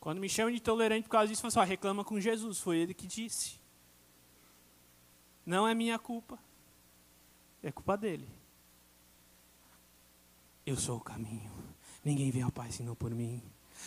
Quando 0.00 0.18
me 0.18 0.30
chamam 0.30 0.54
de 0.54 0.60
tolerante 0.60 1.02
por 1.02 1.10
causa 1.10 1.28
disso, 1.28 1.42
falo 1.42 1.60
assim, 1.60 1.68
reclama 1.68 2.02
com 2.02 2.18
Jesus, 2.18 2.58
foi 2.58 2.78
ele 2.78 2.94
que 2.94 3.06
disse. 3.06 3.60
Não 5.50 5.66
é 5.66 5.74
minha 5.74 5.98
culpa, 5.98 6.38
é 7.60 7.72
culpa 7.72 7.96
dele. 7.96 8.28
Eu 10.64 10.76
sou 10.76 10.98
o 10.98 11.00
caminho, 11.00 11.50
ninguém 12.04 12.30
vem 12.30 12.42
ao 12.42 12.52
Pai 12.52 12.70
senão 12.70 12.94
por 12.94 13.10
mim. 13.10 13.42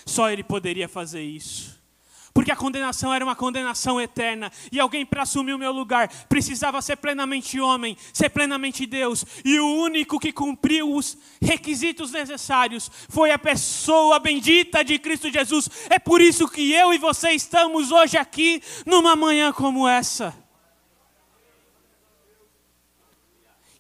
Só 0.06 0.30
ele 0.30 0.44
poderia 0.44 0.90
fazer 0.90 1.22
isso. 1.22 1.82
Porque 2.34 2.52
a 2.52 2.56
condenação 2.58 3.14
era 3.14 3.24
uma 3.24 3.34
condenação 3.34 4.02
eterna. 4.02 4.52
E 4.74 4.78
alguém 4.78 5.06
para 5.06 5.22
assumir 5.22 5.54
o 5.54 5.58
meu 5.58 5.72
lugar 5.72 6.10
precisava 6.28 6.82
ser 6.82 6.98
plenamente 6.98 7.58
homem, 7.62 7.96
ser 8.12 8.28
plenamente 8.28 8.86
Deus. 8.86 9.24
E 9.46 9.58
o 9.58 9.84
único 9.84 10.20
que 10.20 10.34
cumpriu 10.34 10.94
os 10.94 11.18
requisitos 11.42 12.12
necessários 12.12 12.92
foi 13.08 13.32
a 13.32 13.40
pessoa 13.40 14.20
bendita 14.20 14.84
de 14.84 15.00
Cristo 15.00 15.32
Jesus. 15.32 15.70
É 15.90 15.98
por 15.98 16.20
isso 16.20 16.46
que 16.46 16.74
eu 16.74 16.94
e 16.94 16.98
você 16.98 17.30
estamos 17.30 17.90
hoje 17.90 18.18
aqui, 18.18 18.62
numa 18.86 19.16
manhã 19.16 19.54
como 19.54 19.88
essa. 19.88 20.43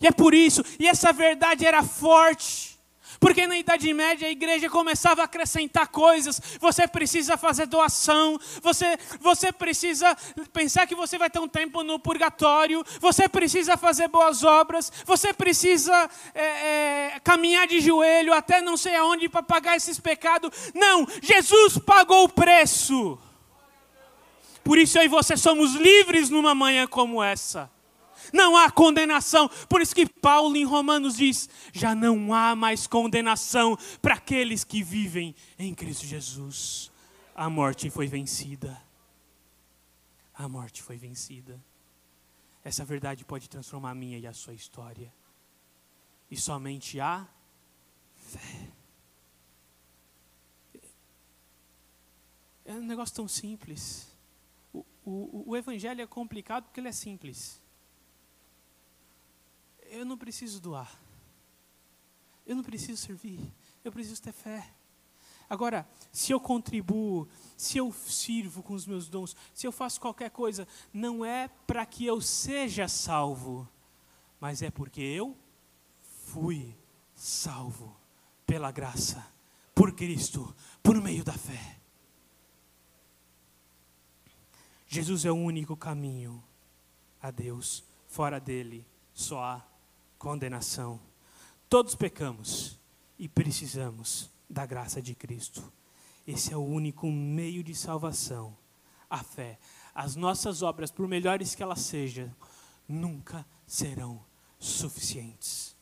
E 0.03 0.07
é 0.07 0.11
por 0.11 0.33
isso, 0.33 0.61
e 0.77 0.85
essa 0.85 1.13
verdade 1.13 1.65
era 1.65 1.81
forte. 1.81 2.77
Porque 3.21 3.47
na 3.47 3.57
Idade 3.57 3.93
Média 3.93 4.27
a 4.27 4.31
igreja 4.31 4.69
começava 4.69 5.21
a 5.21 5.23
acrescentar 5.23 5.87
coisas. 5.87 6.41
Você 6.59 6.85
precisa 6.85 7.37
fazer 7.37 7.67
doação. 7.67 8.37
Você, 8.61 8.97
você 9.21 9.49
precisa 9.49 10.13
pensar 10.51 10.85
que 10.85 10.93
você 10.93 11.17
vai 11.17 11.29
ter 11.29 11.39
um 11.39 11.47
tempo 11.47 11.83
no 11.83 11.97
purgatório. 11.97 12.83
Você 12.99 13.29
precisa 13.29 13.77
fazer 13.77 14.09
boas 14.09 14.43
obras. 14.43 14.91
Você 15.05 15.31
precisa 15.33 16.09
é, 16.35 16.43
é, 16.43 17.21
caminhar 17.23 17.65
de 17.65 17.79
joelho 17.79 18.33
até 18.33 18.61
não 18.61 18.75
sei 18.75 18.97
aonde 18.97 19.29
para 19.29 19.41
pagar 19.41 19.77
esses 19.77 20.01
pecados. 20.01 20.51
Não, 20.75 21.07
Jesus 21.21 21.77
pagou 21.77 22.25
o 22.25 22.29
preço. 22.29 23.17
Por 24.65 24.77
isso 24.77 24.97
eu 24.97 25.03
e 25.03 25.07
você 25.07 25.37
somos 25.37 25.75
livres 25.75 26.29
numa 26.29 26.53
manhã 26.53 26.85
como 26.87 27.23
essa. 27.23 27.71
Não 28.31 28.55
há 28.55 28.71
condenação. 28.71 29.49
Por 29.67 29.81
isso 29.81 29.95
que 29.95 30.05
Paulo 30.05 30.55
em 30.55 30.63
Romanos 30.63 31.17
diz: 31.17 31.49
já 31.73 31.95
não 31.95 32.33
há 32.33 32.55
mais 32.55 32.87
condenação 32.87 33.77
para 34.01 34.15
aqueles 34.15 34.63
que 34.63 34.83
vivem 34.83 35.35
em 35.57 35.73
Cristo 35.73 36.05
Jesus. 36.05 36.91
A 37.35 37.49
morte 37.49 37.89
foi 37.89 38.07
vencida. 38.07 38.81
A 40.35 40.47
morte 40.47 40.81
foi 40.81 40.97
vencida. 40.97 41.59
Essa 42.63 42.85
verdade 42.85 43.25
pode 43.25 43.49
transformar 43.49 43.91
a 43.91 43.95
minha 43.95 44.17
e 44.17 44.25
a 44.25 44.33
sua 44.33 44.53
história. 44.53 45.13
E 46.29 46.37
somente 46.37 46.99
a 46.99 47.27
fé. 48.15 48.71
É 52.65 52.73
um 52.73 52.85
negócio 52.85 53.15
tão 53.15 53.27
simples. 53.27 54.07
O, 54.73 54.85
o, 55.05 55.43
o 55.47 55.57
Evangelho 55.57 56.01
é 56.01 56.07
complicado 56.07 56.63
porque 56.63 56.79
ele 56.79 56.87
é 56.87 56.93
simples. 56.93 57.61
Eu 59.93 60.03
não 60.03 60.17
preciso 60.17 60.59
doar. 60.59 60.99
Eu 62.47 62.55
não 62.55 62.63
preciso 62.63 62.99
servir. 62.99 63.39
Eu 63.83 63.91
preciso 63.91 64.19
ter 64.21 64.31
fé. 64.31 64.73
Agora, 65.47 65.87
se 66.11 66.31
eu 66.31 66.39
contribuo, 66.39 67.27
se 67.55 67.77
eu 67.77 67.93
sirvo 67.93 68.63
com 68.63 68.73
os 68.73 68.87
meus 68.87 69.07
dons, 69.07 69.35
se 69.53 69.67
eu 69.67 69.71
faço 69.71 70.01
qualquer 70.01 70.31
coisa, 70.31 70.67
não 70.91 71.23
é 71.23 71.47
para 71.67 71.85
que 71.85 72.05
eu 72.07 72.19
seja 72.19 72.87
salvo, 72.87 73.69
mas 74.39 74.63
é 74.63 74.71
porque 74.71 75.01
eu 75.01 75.37
fui 76.25 76.75
salvo 77.13 77.95
pela 78.47 78.71
graça, 78.71 79.23
por 79.75 79.93
Cristo, 79.93 80.55
por 80.81 80.99
meio 80.99 81.23
da 81.23 81.33
fé. 81.33 81.79
Jesus 84.87 85.23
é 85.23 85.31
o 85.31 85.35
único 85.35 85.77
caminho 85.77 86.43
a 87.21 87.29
Deus. 87.29 87.83
Fora 88.07 88.39
dele 88.39 88.85
só 89.13 89.43
há 89.43 89.72
condenação. 90.23 91.01
Todos 91.67 91.95
pecamos 91.95 92.79
e 93.19 93.27
precisamos 93.27 94.31
da 94.49 94.65
graça 94.65 95.01
de 95.01 95.13
Cristo. 95.13 95.61
Esse 96.25 96.53
é 96.53 96.55
o 96.55 96.63
único 96.63 97.11
meio 97.11 97.61
de 97.61 97.75
salvação. 97.75 98.55
A 99.09 99.21
fé. 99.21 99.59
As 99.93 100.15
nossas 100.15 100.61
obras, 100.61 100.89
por 100.89 101.09
melhores 101.09 101.53
que 101.53 101.61
elas 101.61 101.81
sejam, 101.81 102.33
nunca 102.87 103.45
serão 103.67 104.23
suficientes. 104.57 105.75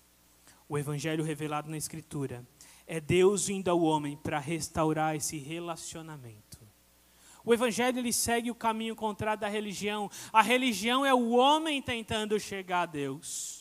O 0.67 0.75
evangelho 0.75 1.23
revelado 1.23 1.69
na 1.69 1.77
Escritura 1.77 2.43
é 2.87 2.99
Deus 2.99 3.45
vindo 3.45 3.69
ao 3.69 3.79
homem 3.79 4.17
para 4.17 4.39
restaurar 4.39 5.15
esse 5.15 5.37
relacionamento. 5.37 6.57
O 7.45 7.53
evangelho 7.53 7.99
ele 7.99 8.11
segue 8.11 8.49
o 8.49 8.55
caminho 8.55 8.95
contrário 8.95 9.41
da 9.41 9.47
religião. 9.47 10.09
A 10.33 10.41
religião 10.41 11.05
é 11.05 11.13
o 11.13 11.29
homem 11.29 11.79
tentando 11.79 12.39
chegar 12.39 12.81
a 12.81 12.85
Deus. 12.87 13.60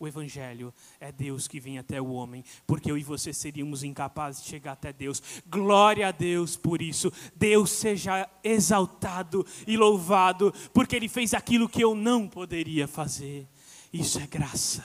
O 0.00 0.08
evangelho 0.08 0.72
é 0.98 1.12
Deus 1.12 1.46
que 1.46 1.60
vem 1.60 1.78
até 1.78 2.00
o 2.00 2.12
homem, 2.12 2.42
porque 2.66 2.90
eu 2.90 2.96
e 2.96 3.04
você 3.04 3.34
seríamos 3.34 3.84
incapazes 3.84 4.42
de 4.42 4.48
chegar 4.48 4.72
até 4.72 4.94
Deus. 4.94 5.22
Glória 5.46 6.08
a 6.08 6.10
Deus 6.10 6.56
por 6.56 6.80
isso. 6.80 7.12
Deus 7.36 7.70
seja 7.70 8.26
exaltado 8.42 9.46
e 9.66 9.76
louvado, 9.76 10.54
porque 10.72 10.96
ele 10.96 11.06
fez 11.06 11.34
aquilo 11.34 11.68
que 11.68 11.84
eu 11.84 11.94
não 11.94 12.26
poderia 12.26 12.88
fazer. 12.88 13.46
Isso 13.92 14.18
é 14.18 14.26
graça. 14.26 14.82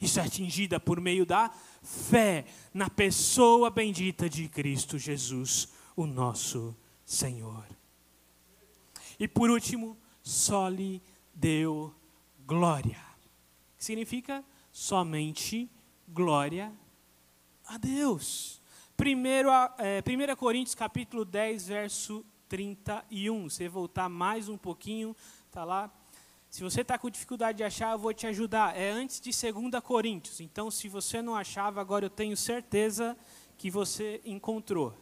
Isso 0.00 0.18
é 0.18 0.24
atingida 0.24 0.80
por 0.80 1.00
meio 1.00 1.24
da 1.24 1.48
fé 1.80 2.44
na 2.74 2.90
pessoa 2.90 3.70
bendita 3.70 4.28
de 4.28 4.48
Cristo 4.48 4.98
Jesus, 4.98 5.68
o 5.94 6.06
nosso 6.06 6.76
Senhor. 7.06 7.64
E 9.16 9.28
por 9.28 9.48
último, 9.48 9.96
só 10.24 10.68
lhe 10.68 11.00
deu 11.32 11.94
glória. 12.44 13.09
Significa 13.80 14.44
somente 14.70 15.66
glória 16.06 16.70
a 17.66 17.78
Deus. 17.78 18.60
Primeiro, 18.94 19.48
é, 19.78 20.02
1 20.06 20.36
Coríntios 20.36 20.74
capítulo 20.74 21.24
10, 21.24 21.68
verso 21.68 22.22
31. 22.46 23.48
Você 23.48 23.70
voltar 23.70 24.06
mais 24.10 24.50
um 24.50 24.58
pouquinho, 24.58 25.16
está 25.46 25.64
lá. 25.64 25.90
Se 26.50 26.62
você 26.62 26.82
está 26.82 26.98
com 26.98 27.08
dificuldade 27.08 27.56
de 27.56 27.64
achar, 27.64 27.92
eu 27.92 27.98
vou 27.98 28.12
te 28.12 28.26
ajudar. 28.26 28.76
É 28.76 28.90
antes 28.90 29.18
de 29.18 29.30
2 29.30 29.82
Coríntios. 29.82 30.40
Então, 30.40 30.70
se 30.70 30.86
você 30.86 31.22
não 31.22 31.34
achava, 31.34 31.80
agora 31.80 32.04
eu 32.04 32.10
tenho 32.10 32.36
certeza 32.36 33.16
que 33.56 33.70
você 33.70 34.20
encontrou 34.26 34.94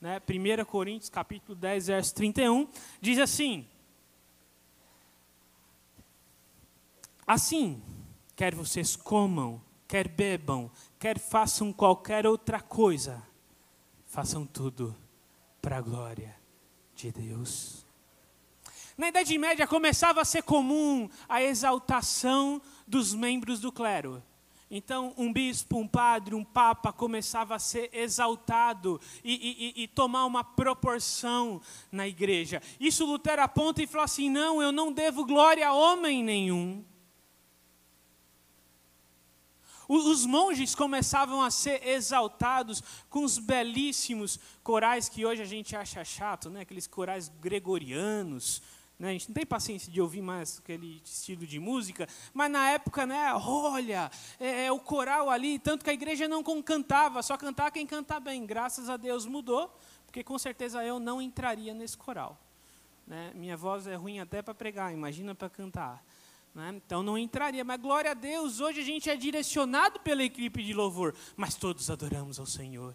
né, 0.00 0.22
1 0.28 0.64
Coríntios 0.64 1.10
capítulo 1.10 1.56
10, 1.56 1.88
verso 1.88 2.14
31, 2.14 2.68
diz 3.00 3.18
assim: 3.18 3.66
Assim, 7.26 7.82
quer 8.34 8.54
vocês 8.54 8.96
comam, 8.96 9.62
quer 9.86 10.08
bebam, 10.08 10.70
quer 10.98 11.18
façam 11.18 11.72
qualquer 11.72 12.26
outra 12.26 12.60
coisa, 12.60 13.22
façam 14.06 14.46
tudo 14.46 14.96
para 15.60 15.78
a 15.78 15.80
glória 15.80 16.34
de 16.94 17.12
Deus. 17.12 17.86
Na 18.96 19.08
Idade 19.08 19.36
Média 19.38 19.66
começava 19.66 20.20
a 20.20 20.24
ser 20.24 20.42
comum 20.42 21.08
a 21.28 21.42
exaltação 21.42 22.60
dos 22.86 23.14
membros 23.14 23.60
do 23.60 23.72
clero. 23.72 24.22
Então, 24.74 25.12
um 25.18 25.30
bispo, 25.30 25.76
um 25.76 25.86
padre, 25.86 26.34
um 26.34 26.42
papa 26.42 26.92
começava 26.94 27.54
a 27.54 27.58
ser 27.58 27.90
exaltado 27.92 28.98
e, 29.22 29.74
e, 29.76 29.82
e, 29.82 29.88
tomar 29.88 30.24
uma 30.24 30.42
proporção 30.42 31.60
na 31.90 32.08
igreja. 32.08 32.62
Isso 32.80 33.04
Lutero 33.04 33.42
aponta 33.42 33.82
e 33.82 33.86
fala 33.86 34.04
assim: 34.04 34.30
não, 34.30 34.62
eu 34.62 34.72
não 34.72 34.90
devo 34.90 35.26
glória 35.26 35.68
a 35.68 35.74
homem 35.74 36.24
nenhum. 36.24 36.82
Os 39.94 40.24
monges 40.24 40.74
começavam 40.74 41.42
a 41.42 41.50
ser 41.50 41.86
exaltados 41.86 42.82
com 43.10 43.24
os 43.24 43.36
belíssimos 43.36 44.40
corais 44.62 45.06
que 45.06 45.26
hoje 45.26 45.42
a 45.42 45.44
gente 45.44 45.76
acha 45.76 46.02
chato, 46.02 46.48
né? 46.48 46.62
aqueles 46.62 46.86
corais 46.86 47.30
gregorianos, 47.42 48.62
né? 48.98 49.10
A 49.10 49.12
gente 49.12 49.28
não 49.28 49.34
tem 49.34 49.44
paciência 49.44 49.92
de 49.92 50.00
ouvir 50.00 50.22
mais 50.22 50.60
aquele 50.60 51.02
estilo 51.04 51.46
de 51.46 51.58
música, 51.58 52.08
mas 52.32 52.50
na 52.50 52.70
época, 52.70 53.04
né, 53.04 53.34
olha, 53.34 54.10
é, 54.40 54.64
é 54.64 54.72
o 54.72 54.78
coral 54.78 55.28
ali, 55.28 55.58
tanto 55.58 55.84
que 55.84 55.90
a 55.90 55.92
igreja 55.92 56.26
não 56.26 56.42
cantava, 56.62 57.22
só 57.22 57.36
cantava 57.36 57.70
quem 57.70 57.86
canta 57.86 58.18
bem. 58.18 58.46
Graças 58.46 58.88
a 58.88 58.96
Deus 58.96 59.26
mudou, 59.26 59.76
porque 60.06 60.24
com 60.24 60.38
certeza 60.38 60.82
eu 60.82 60.98
não 60.98 61.20
entraria 61.20 61.74
nesse 61.74 61.98
coral. 61.98 62.38
Né? 63.06 63.30
Minha 63.34 63.58
voz 63.58 63.86
é 63.86 63.94
ruim 63.94 64.20
até 64.20 64.40
para 64.40 64.54
pregar, 64.54 64.90
imagina 64.90 65.34
para 65.34 65.50
cantar. 65.50 66.02
Né? 66.54 66.80
Então 66.84 67.02
não 67.02 67.16
entraria, 67.16 67.64
mas 67.64 67.80
glória 67.80 68.10
a 68.10 68.14
Deus, 68.14 68.60
hoje 68.60 68.80
a 68.80 68.84
gente 68.84 69.08
é 69.08 69.16
direcionado 69.16 70.00
pela 70.00 70.22
equipe 70.22 70.62
de 70.62 70.74
louvor, 70.74 71.14
mas 71.36 71.54
todos 71.54 71.88
adoramos 71.90 72.38
ao 72.38 72.46
Senhor. 72.46 72.94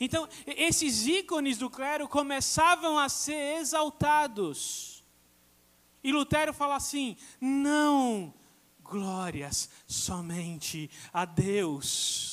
Então, 0.00 0.28
esses 0.46 1.06
ícones 1.06 1.58
do 1.58 1.70
clero 1.70 2.08
começavam 2.08 2.98
a 2.98 3.08
ser 3.08 3.58
exaltados. 3.60 5.04
E 6.02 6.10
Lutero 6.10 6.52
fala 6.52 6.76
assim: 6.76 7.16
não, 7.40 8.34
glórias 8.82 9.70
somente 9.86 10.90
a 11.12 11.24
Deus. 11.24 12.31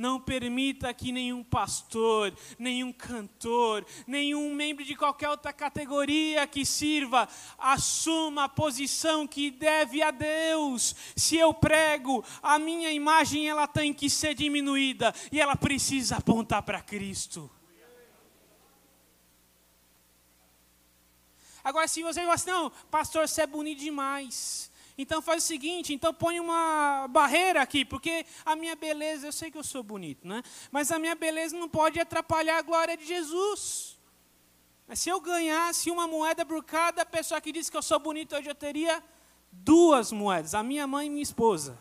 Não 0.00 0.18
permita 0.18 0.94
que 0.94 1.12
nenhum 1.12 1.44
pastor, 1.44 2.34
nenhum 2.58 2.90
cantor, 2.90 3.84
nenhum 4.06 4.54
membro 4.54 4.82
de 4.82 4.96
qualquer 4.96 5.28
outra 5.28 5.52
categoria 5.52 6.46
que 6.46 6.64
sirva 6.64 7.28
assuma 7.58 8.44
a 8.44 8.48
posição 8.48 9.26
que 9.26 9.50
deve 9.50 10.00
a 10.00 10.10
Deus. 10.10 10.96
Se 11.14 11.36
eu 11.36 11.52
prego, 11.52 12.24
a 12.42 12.58
minha 12.58 12.90
imagem 12.90 13.46
ela 13.46 13.66
tem 13.66 13.92
que 13.92 14.08
ser 14.08 14.34
diminuída 14.34 15.14
e 15.30 15.38
ela 15.38 15.54
precisa 15.54 16.16
apontar 16.16 16.62
para 16.62 16.80
Cristo. 16.80 17.50
Agora, 21.62 21.86
se 21.86 22.02
você 22.02 22.22
fala 22.22 22.32
assim, 22.32 22.48
não, 22.48 22.70
pastor, 22.90 23.28
você 23.28 23.42
é 23.42 23.46
bonito 23.46 23.80
demais. 23.80 24.69
Então 24.96 25.22
faz 25.22 25.44
o 25.44 25.46
seguinte, 25.46 25.94
então 25.94 26.12
põe 26.12 26.38
uma 26.38 27.06
barreira 27.08 27.62
aqui, 27.62 27.84
porque 27.84 28.26
a 28.44 28.54
minha 28.54 28.76
beleza, 28.76 29.26
eu 29.26 29.32
sei 29.32 29.50
que 29.50 29.58
eu 29.58 29.64
sou 29.64 29.82
bonito, 29.82 30.26
né? 30.26 30.42
Mas 30.70 30.90
a 30.90 30.98
minha 30.98 31.14
beleza 31.14 31.56
não 31.56 31.68
pode 31.68 31.98
atrapalhar 31.98 32.58
a 32.58 32.62
glória 32.62 32.96
de 32.96 33.04
Jesus. 33.06 33.98
Mas 34.86 34.98
se 34.98 35.08
eu 35.08 35.20
ganhasse 35.20 35.90
uma 35.90 36.06
moeda 36.06 36.44
por 36.44 36.64
cada 36.64 37.06
pessoa 37.06 37.40
que 37.40 37.52
disse 37.52 37.70
que 37.70 37.76
eu 37.76 37.82
sou 37.82 37.98
bonito, 37.98 38.34
hoje 38.34 38.50
eu 38.50 38.54
teria 38.54 39.02
duas 39.52 40.12
moedas, 40.12 40.54
a 40.54 40.62
minha 40.62 40.86
mãe 40.86 41.06
e 41.06 41.10
minha 41.10 41.22
esposa. 41.22 41.78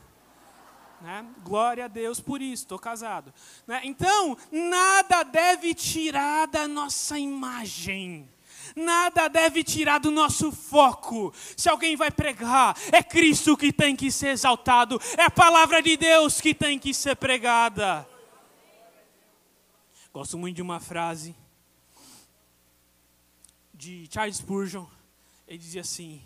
Né? 1.02 1.26
Glória 1.44 1.86
a 1.86 1.88
Deus 1.88 2.20
por 2.20 2.42
isso, 2.42 2.64
estou 2.64 2.78
casado. 2.78 3.34
Né? 3.66 3.82
Então, 3.84 4.38
nada 4.52 5.24
deve 5.24 5.74
tirar 5.74 6.48
da 6.48 6.68
nossa 6.68 7.18
imagem 7.18 8.30
nada 8.76 9.28
deve 9.28 9.64
tirar 9.64 10.00
do 10.00 10.12
nosso 10.12 10.52
foco. 10.52 11.34
Se 11.58 11.70
alguém 11.70 11.96
vai 11.96 12.12
pregar, 12.12 12.76
é 12.92 13.02
Cristo 13.04 13.58
que 13.58 13.72
tem 13.72 13.96
que 13.96 14.12
ser 14.12 14.30
exaltado, 14.30 15.00
é 15.18 15.24
a 15.24 15.32
palavra 15.32 15.82
de 15.82 15.98
Deus 15.98 16.40
que 16.42 16.54
tem 16.54 16.80
que 16.80 16.94
ser 16.94 17.16
pregada. 17.16 18.08
Gosto 20.12 20.38
muito 20.38 20.56
de 20.56 20.62
uma 20.62 20.80
frase 20.80 21.36
de 23.74 24.10
Charles 24.12 24.38
Spurgeon. 24.38 24.86
Ele 25.48 25.58
dizia 25.58 25.82
assim: 25.82 26.22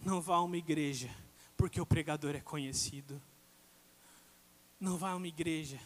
Não 0.00 0.20
vá 0.20 0.36
a 0.36 0.42
uma 0.42 0.56
igreja 0.56 1.08
porque 1.56 1.80
o 1.80 1.86
pregador 1.86 2.34
é 2.34 2.40
conhecido. 2.40 3.20
Não 4.80 4.96
vá 4.96 5.10
a 5.10 5.16
uma 5.16 5.28
igreja 5.28 5.78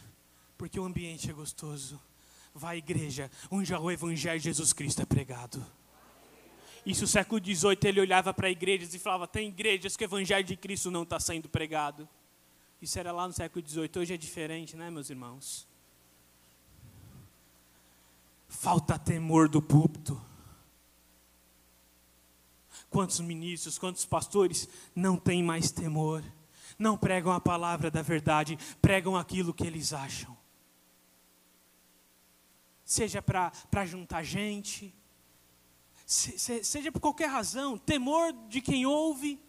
porque 0.57 0.79
o 0.79 0.85
ambiente 0.85 1.29
é 1.29 1.33
gostoso. 1.33 2.01
Vá 2.53 2.69
à 2.69 2.77
igreja 2.77 3.29
onde 3.51 3.73
o 3.73 3.91
evangelho 3.91 4.39
de 4.39 4.45
Jesus 4.45 4.71
Cristo 4.71 5.01
é 5.01 5.05
pregado. 5.05 5.65
Isso 6.85 7.01
no 7.01 7.07
século 7.07 7.41
XVIII 7.43 7.77
ele 7.85 7.99
olhava 7.99 8.33
para 8.33 8.49
igrejas 8.49 8.93
e 8.93 8.99
falava: 8.99 9.27
tem 9.27 9.49
igrejas 9.49 9.97
que 9.97 10.03
o 10.03 10.05
evangelho 10.05 10.43
de 10.43 10.55
Cristo 10.55 10.91
não 10.91 11.03
está 11.03 11.19
sendo 11.19 11.49
pregado. 11.49 12.07
Isso 12.81 12.99
era 12.99 13.11
lá 13.11 13.27
no 13.27 13.33
século 13.33 13.65
XVIII, 13.65 13.89
hoje 13.97 14.13
é 14.13 14.17
diferente, 14.17 14.75
né, 14.75 14.91
meus 14.91 15.09
irmãos? 15.09 15.67
Falta 18.47 18.99
temor 18.99 19.49
do 19.49 19.61
púlpito. 19.61 20.21
Quantos 22.89 23.19
ministros, 23.19 23.77
quantos 23.77 24.05
pastores 24.05 24.69
não 24.95 25.17
têm 25.17 25.41
mais 25.41 25.71
temor? 25.71 26.23
Não 26.77 26.97
pregam 26.97 27.31
a 27.31 27.39
palavra 27.39 27.89
da 27.89 28.01
verdade, 28.01 28.57
pregam 28.81 29.17
aquilo 29.17 29.53
que 29.53 29.65
eles 29.65 29.91
acham. 29.91 30.37
Seja 32.83 33.21
para 33.21 33.85
juntar 33.85 34.21
gente, 34.23 34.93
se, 36.05 36.63
seja 36.63 36.91
por 36.91 36.99
qualquer 36.99 37.27
razão, 37.27 37.77
temor 37.77 38.31
de 38.47 38.61
quem 38.61 38.85
ouve, 38.85 39.39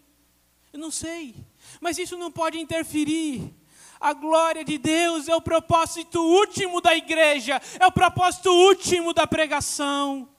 eu 0.73 0.79
não 0.79 0.89
sei, 0.89 1.35
mas 1.79 1.97
isso 1.97 2.17
não 2.17 2.31
pode 2.31 2.59
interferir. 2.59 3.53
A 3.99 4.13
glória 4.13 4.63
de 4.63 4.77
Deus 4.77 5.27
é 5.27 5.35
o 5.35 5.41
propósito 5.41 6.21
último 6.21 6.81
da 6.81 6.95
igreja, 6.95 7.61
é 7.79 7.85
o 7.85 7.91
propósito 7.91 8.51
último 8.51 9.13
da 9.13 9.25
pregação. 9.25 10.29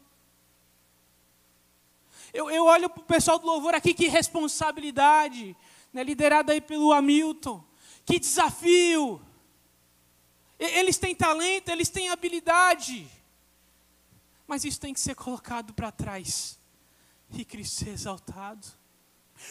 Eu, 2.32 2.50
eu 2.50 2.66
olho 2.66 2.88
para 2.88 3.00
o 3.00 3.06
pessoal 3.06 3.38
do 3.38 3.46
louvor 3.46 3.74
aqui, 3.74 3.94
que 3.94 4.06
responsabilidade, 4.06 5.56
né, 5.92 6.04
liderada 6.04 6.52
aí 6.52 6.60
pelo 6.60 6.92
Hamilton, 6.92 7.64
que 8.04 8.18
desafio. 8.18 9.20
Eles 10.58 10.98
têm 10.98 11.14
talento, 11.14 11.68
eles 11.68 11.88
têm 11.88 12.10
habilidade 12.10 13.08
mas 14.48 14.64
isso 14.64 14.80
tem 14.80 14.94
que 14.94 15.00
ser 15.00 15.14
colocado 15.14 15.74
para 15.74 15.92
trás 15.92 16.58
e 17.30 17.44
Cristo 17.44 17.84
ser 17.84 17.90
exaltado. 17.90 18.66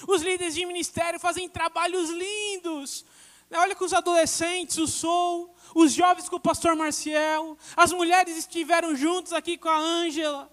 Os 0.07 0.21
líderes 0.23 0.55
de 0.55 0.65
ministério 0.65 1.19
fazem 1.19 1.47
trabalhos 1.47 2.09
lindos. 2.09 3.05
Olha 3.53 3.75
com 3.75 3.85
os 3.85 3.93
adolescentes, 3.93 4.77
o 4.77 4.87
Sou, 4.87 5.55
os 5.73 5.93
jovens 5.93 6.27
com 6.27 6.35
o 6.35 6.39
pastor 6.39 6.75
Marcial, 6.75 7.57
as 7.77 7.93
mulheres 7.93 8.35
estiveram 8.35 8.95
juntos 8.95 9.31
aqui 9.31 9.57
com 9.57 9.69
a 9.69 9.77
Ângela, 9.77 10.51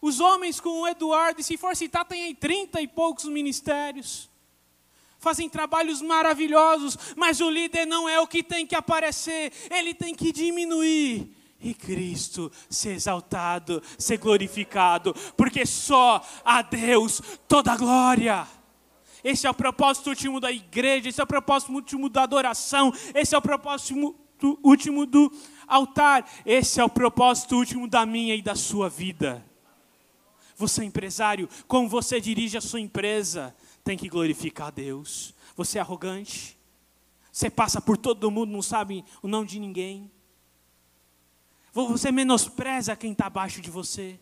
os 0.00 0.20
homens 0.20 0.60
com 0.60 0.82
o 0.82 0.86
Eduardo, 0.86 1.40
e 1.40 1.44
se 1.44 1.56
for 1.56 1.74
citar, 1.74 2.04
tem 2.04 2.24
aí 2.24 2.34
trinta 2.34 2.80
e 2.80 2.86
poucos 2.86 3.24
ministérios. 3.24 4.30
Fazem 5.18 5.48
trabalhos 5.48 6.00
maravilhosos, 6.00 6.96
mas 7.16 7.40
o 7.40 7.50
líder 7.50 7.86
não 7.86 8.08
é 8.08 8.20
o 8.20 8.26
que 8.28 8.42
tem 8.42 8.64
que 8.64 8.76
aparecer, 8.76 9.52
ele 9.68 9.92
tem 9.92 10.14
que 10.14 10.30
diminuir 10.30 11.35
e 11.60 11.74
Cristo 11.74 12.50
ser 12.68 12.90
exaltado, 12.90 13.82
ser 13.98 14.18
glorificado, 14.18 15.14
porque 15.36 15.64
só 15.64 16.24
a 16.44 16.62
Deus 16.62 17.20
toda 17.48 17.72
a 17.72 17.76
glória. 17.76 18.46
Esse 19.24 19.46
é 19.46 19.50
o 19.50 19.54
propósito 19.54 20.10
último 20.10 20.38
da 20.38 20.52
igreja, 20.52 21.08
esse 21.08 21.20
é 21.20 21.24
o 21.24 21.26
propósito 21.26 21.72
último 21.72 22.08
da 22.08 22.22
adoração, 22.22 22.92
esse 23.14 23.34
é 23.34 23.38
o 23.38 23.42
propósito 23.42 24.14
último 24.62 25.06
do 25.06 25.32
altar, 25.66 26.30
esse 26.44 26.80
é 26.80 26.84
o 26.84 26.88
propósito 26.88 27.56
último 27.56 27.88
da 27.88 28.06
minha 28.06 28.34
e 28.34 28.42
da 28.42 28.54
sua 28.54 28.88
vida. 28.88 29.44
Você 30.56 30.82
é 30.82 30.84
empresário, 30.84 31.48
como 31.66 31.88
você 31.88 32.20
dirige 32.20 32.56
a 32.56 32.60
sua 32.60 32.80
empresa, 32.80 33.54
tem 33.84 33.96
que 33.98 34.08
glorificar 34.08 34.68
a 34.68 34.70
Deus. 34.70 35.34
Você 35.56 35.78
é 35.78 35.80
arrogante, 35.80 36.56
você 37.32 37.50
passa 37.50 37.80
por 37.80 37.96
todo 37.98 38.30
mundo, 38.30 38.52
não 38.52 38.62
sabe 38.62 39.04
o 39.22 39.28
nome 39.28 39.46
de 39.46 39.58
ninguém. 39.58 40.10
Você 41.84 42.10
menospreza 42.10 42.96
quem 42.96 43.12
está 43.12 43.26
abaixo 43.26 43.60
de 43.60 43.70
você. 43.70 44.18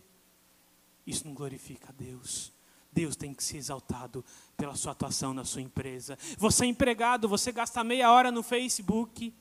Isso 1.07 1.25
não 1.25 1.35
glorifica 1.35 1.91
a 1.91 1.93
Deus. 1.93 2.53
Deus 2.91 3.15
tem 3.15 3.33
que 3.33 3.45
ser 3.45 3.59
exaltado 3.59 4.25
pela 4.57 4.75
sua 4.75 4.91
atuação 4.91 5.33
na 5.33 5.45
sua 5.45 5.63
empresa. 5.63 6.19
Você 6.37 6.65
é 6.65 6.69
empregado, 6.69 7.29
você 7.29 7.53
gasta 7.53 7.85
meia 7.85 8.11
hora 8.11 8.33
no 8.33 8.43
Facebook, 8.43 9.33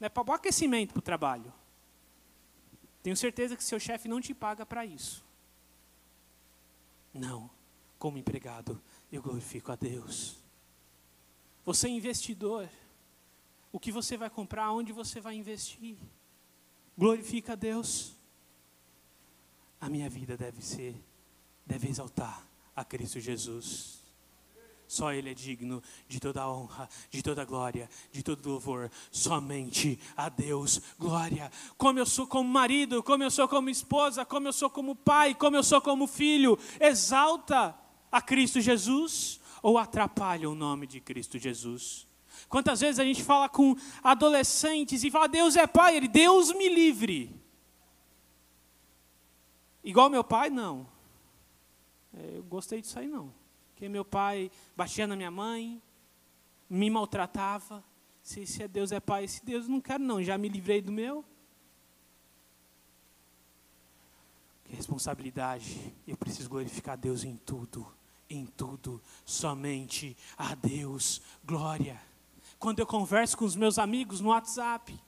né, 0.00 0.08
para 0.08 0.28
o 0.28 0.32
aquecimento 0.32 0.92
para 0.92 0.98
o 0.98 1.02
trabalho. 1.02 1.52
Tenho 3.02 3.16
certeza 3.16 3.56
que 3.56 3.62
seu 3.62 3.78
chefe 3.78 4.08
não 4.08 4.20
te 4.20 4.34
paga 4.34 4.66
para 4.66 4.84
isso. 4.84 5.24
Não, 7.12 7.48
como 7.98 8.18
empregado, 8.18 8.82
eu 9.12 9.22
glorifico 9.22 9.70
a 9.70 9.76
Deus. 9.76 10.36
Você 11.64 11.86
é 11.86 11.90
investidor. 11.90 12.68
O 13.70 13.78
que 13.78 13.92
você 13.92 14.16
vai 14.16 14.30
comprar, 14.30 14.72
onde 14.72 14.92
você 14.92 15.20
vai 15.20 15.36
investir? 15.36 15.96
Glorifica 16.96 17.52
a 17.52 17.56
Deus. 17.56 18.14
A 19.80 19.88
minha 19.88 20.08
vida 20.08 20.36
deve 20.36 20.62
ser, 20.62 20.94
deve 21.66 21.88
exaltar 21.88 22.46
a 22.74 22.84
Cristo 22.84 23.20
Jesus. 23.20 24.02
Só 24.86 25.12
Ele 25.12 25.30
é 25.30 25.34
digno 25.34 25.82
de 26.06 26.20
toda 26.20 26.48
honra, 26.48 26.88
de 27.10 27.22
toda 27.22 27.44
glória, 27.44 27.88
de 28.12 28.22
todo 28.22 28.48
louvor. 28.48 28.90
Somente 29.10 29.98
a 30.16 30.28
Deus 30.28 30.80
glória. 30.98 31.50
Como 31.76 31.98
eu 31.98 32.06
sou 32.06 32.26
como 32.26 32.48
marido, 32.48 33.02
como 33.02 33.22
eu 33.22 33.30
sou 33.30 33.48
como 33.48 33.70
esposa, 33.70 34.24
como 34.24 34.48
eu 34.48 34.52
sou 34.52 34.70
como 34.70 34.94
pai, 34.94 35.34
como 35.34 35.56
eu 35.56 35.62
sou 35.62 35.80
como 35.80 36.06
filho. 36.06 36.58
Exalta 36.78 37.76
a 38.12 38.22
Cristo 38.22 38.60
Jesus 38.60 39.40
ou 39.62 39.78
atrapalha 39.78 40.48
o 40.48 40.54
nome 40.54 40.86
de 40.86 41.00
Cristo 41.00 41.38
Jesus? 41.38 42.06
Quantas 42.48 42.80
vezes 42.80 42.98
a 42.98 43.04
gente 43.04 43.22
fala 43.22 43.48
com 43.48 43.76
adolescentes 44.02 45.02
e 45.02 45.10
fala, 45.10 45.28
Deus 45.28 45.56
é 45.56 45.66
pai, 45.66 45.96
ele, 45.96 46.08
Deus 46.08 46.52
me 46.52 46.68
livre. 46.68 47.34
Igual 49.82 50.08
meu 50.08 50.24
pai, 50.24 50.50
não. 50.50 50.86
É, 52.16 52.38
eu 52.38 52.42
gostei 52.44 52.80
disso 52.80 52.98
aí, 52.98 53.06
não. 53.06 53.32
Porque 53.68 53.88
meu 53.88 54.04
pai 54.04 54.50
batia 54.76 55.06
na 55.06 55.16
minha 55.16 55.30
mãe, 55.30 55.82
me 56.68 56.88
maltratava. 56.88 57.84
Se, 58.22 58.46
se 58.46 58.62
é 58.62 58.68
Deus 58.68 58.92
é 58.92 59.00
pai, 59.00 59.28
se 59.28 59.44
Deus 59.44 59.68
não 59.68 59.80
quero, 59.80 60.02
não. 60.02 60.22
Já 60.22 60.38
me 60.38 60.48
livrei 60.48 60.80
do 60.80 60.92
meu. 60.92 61.24
Que 64.64 64.74
responsabilidade. 64.74 65.94
Eu 66.06 66.16
preciso 66.16 66.48
glorificar 66.48 66.96
Deus 66.96 67.24
em 67.24 67.36
tudo. 67.36 67.86
Em 68.30 68.46
tudo. 68.46 69.02
Somente 69.26 70.16
a 70.38 70.54
Deus. 70.54 71.20
Glória 71.44 72.00
quando 72.64 72.78
eu 72.78 72.86
converso 72.86 73.36
com 73.36 73.44
os 73.44 73.54
meus 73.54 73.78
amigos 73.78 74.22
no 74.22 74.30
WhatsApp. 74.30 74.98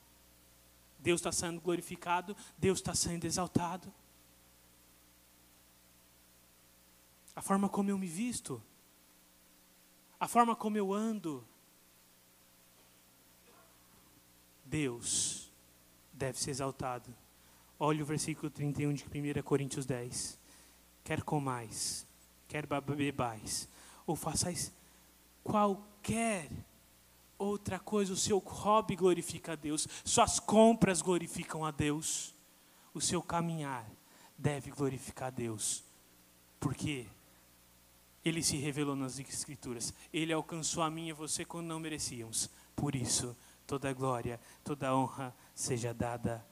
Deus 0.99 1.21
está 1.21 1.33
sendo 1.33 1.59
glorificado, 1.59 2.37
Deus 2.59 2.81
está 2.81 2.95
sendo 2.95 3.25
exaltado. 3.25 3.91
A 7.35 7.41
forma 7.41 7.67
como 7.67 7.89
eu 7.89 7.97
me 7.97 8.09
visto, 8.09 8.63
a 10.21 10.29
forma 10.29 10.55
como 10.55 10.77
eu 10.77 10.93
ando. 10.93 11.43
Deus 14.63 15.51
deve 16.13 16.39
ser 16.39 16.51
exaltado. 16.51 17.09
Olha 17.81 18.03
o 18.03 18.07
versículo 18.07 18.51
31 18.51 18.93
de 18.93 19.05
1 19.05 19.43
Coríntios 19.43 19.87
10. 19.87 20.39
Quer 21.03 21.23
comais, 21.23 22.07
quer 22.49 22.67
bebais, 22.67 23.67
ou 24.07 24.15
façais 24.15 24.71
qualquer 25.43 26.51
Outra 27.39 27.79
coisa, 27.79 28.13
o 28.13 28.17
seu 28.17 28.39
hobby 28.39 28.97
glorifica 28.97 29.53
a 29.53 29.57
Deus, 29.57 29.87
suas 30.05 30.41
compras 30.41 31.03
glorificam 31.03 31.65
a 31.65 31.71
Deus, 31.71 32.35
o 32.95 33.01
seu 33.01 33.23
caminhar 33.23 33.87
deve 34.39 34.71
glorificar 34.71 35.29
a 35.29 35.31
Deus, 35.31 35.85
porque 36.59 37.07
Ele 38.25 38.43
se 38.43 38.57
revelou 38.57 38.97
nas 38.97 39.19
Escrituras, 39.19 39.93
Ele 40.13 40.33
alcançou 40.33 40.83
a 40.83 40.91
mim 40.91 41.09
e 41.09 41.13
você 41.13 41.45
quando 41.45 41.67
não 41.67 41.79
merecíamos, 41.79 42.49
por 42.75 42.95
isso 42.95 43.37
toda 43.67 43.93
glória, 43.93 44.41
toda 44.65 44.97
honra 44.97 45.35
seja 45.55 45.93
dada 45.93 46.47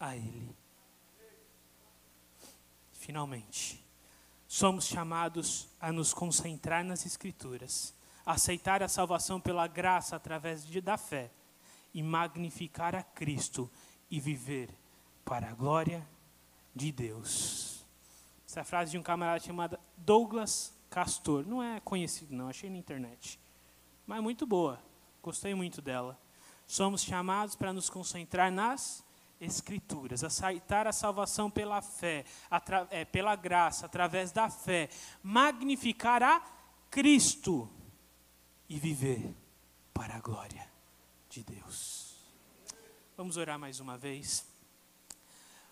a 0.00 0.16
Ele. 0.16 0.56
Finalmente, 2.92 3.84
somos 4.46 4.86
chamados 4.86 5.68
a 5.78 5.92
nos 5.92 6.14
concentrar 6.14 6.82
nas 6.82 7.04
Escrituras 7.04 7.97
aceitar 8.28 8.82
a 8.82 8.88
salvação 8.88 9.40
pela 9.40 9.66
graça 9.66 10.14
através 10.14 10.66
de, 10.66 10.82
da 10.82 10.98
fé 10.98 11.30
e 11.94 12.02
magnificar 12.02 12.94
a 12.94 13.02
Cristo 13.02 13.70
e 14.10 14.20
viver 14.20 14.68
para 15.24 15.48
a 15.48 15.54
glória 15.54 16.06
de 16.74 16.92
Deus. 16.92 17.86
Essa 18.46 18.60
é 18.60 18.64
frase 18.64 18.90
de 18.90 18.98
um 18.98 19.02
camarada 19.02 19.40
chamado 19.40 19.78
Douglas 19.96 20.74
Castor. 20.90 21.46
Não 21.46 21.62
é 21.62 21.80
conhecido, 21.80 22.34
não, 22.34 22.50
achei 22.50 22.68
na 22.68 22.76
internet. 22.76 23.40
Mas 24.06 24.22
muito 24.22 24.46
boa, 24.46 24.78
gostei 25.22 25.54
muito 25.54 25.80
dela. 25.80 26.18
Somos 26.66 27.02
chamados 27.02 27.56
para 27.56 27.72
nos 27.72 27.88
concentrar 27.88 28.52
nas 28.52 29.02
Escrituras, 29.40 30.24
aceitar 30.24 30.86
a 30.86 30.92
salvação 30.92 31.48
pela 31.48 31.80
fé, 31.80 32.24
é, 32.90 33.04
pela 33.04 33.36
graça, 33.36 33.86
através 33.86 34.32
da 34.32 34.50
fé, 34.50 34.90
magnificar 35.22 36.22
a 36.24 36.42
Cristo 36.90 37.70
e 38.68 38.78
viver 38.78 39.34
para 39.94 40.16
a 40.16 40.20
glória 40.20 40.68
de 41.28 41.42
Deus. 41.42 42.16
Vamos 43.16 43.36
orar 43.36 43.58
mais 43.58 43.80
uma 43.80 43.96
vez. 43.96 44.46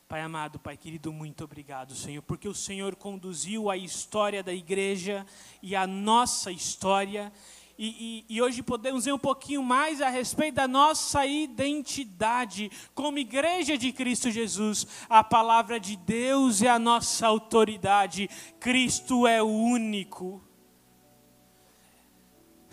Pai 0.08 0.20
amado, 0.20 0.58
Pai 0.58 0.76
querido, 0.76 1.12
muito 1.12 1.44
obrigado, 1.44 1.94
Senhor, 1.94 2.22
porque 2.22 2.48
o 2.48 2.54
Senhor 2.54 2.94
conduziu 2.94 3.68
a 3.68 3.76
história 3.76 4.42
da 4.42 4.52
igreja 4.52 5.26
e 5.60 5.74
a 5.74 5.86
nossa 5.86 6.50
história. 6.52 7.32
E, 7.78 8.24
e, 8.28 8.36
e, 8.36 8.40
hoje 8.40 8.62
podemos 8.62 9.04
ver 9.04 9.12
um 9.12 9.18
pouquinho 9.18 9.62
mais 9.62 10.00
a 10.00 10.08
respeito 10.08 10.54
da 10.54 10.66
nossa 10.66 11.26
identidade 11.26 12.70
como 12.94 13.18
igreja 13.18 13.76
de 13.76 13.92
Cristo 13.92 14.30
Jesus. 14.30 14.86
A 15.10 15.22
palavra 15.22 15.78
de 15.78 15.94
Deus 15.96 16.62
é 16.62 16.68
a 16.68 16.78
nossa 16.78 17.26
autoridade, 17.26 18.30
Cristo 18.58 19.26
é 19.26 19.42
o 19.42 19.48
único. 19.48 20.45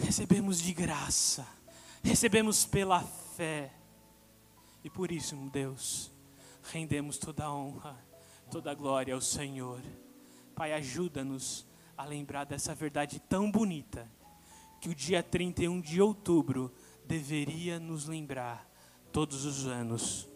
Recebemos 0.03 0.61
de 0.61 0.73
graça, 0.73 1.47
recebemos 2.03 2.65
pela 2.65 3.01
fé, 3.01 3.71
e 4.83 4.89
por 4.89 5.11
isso, 5.11 5.33
Deus 5.49 6.11
rendemos 6.61 7.17
toda 7.17 7.45
a 7.45 7.53
honra, 7.53 7.97
toda 8.51 8.69
a 8.69 8.75
glória 8.75 9.13
ao 9.13 9.21
Senhor. 9.21 9.81
Pai, 10.53 10.73
ajuda-nos 10.73 11.65
a 11.97 12.03
lembrar 12.03 12.43
dessa 12.43 12.75
verdade 12.75 13.17
tão 13.21 13.49
bonita, 13.49 14.11
que 14.81 14.89
o 14.89 14.95
dia 14.95 15.23
31 15.23 15.79
de 15.79 16.01
outubro 16.01 16.71
deveria 17.05 17.79
nos 17.79 18.05
lembrar 18.05 18.69
todos 19.11 19.45
os 19.45 19.65
anos 19.65 20.27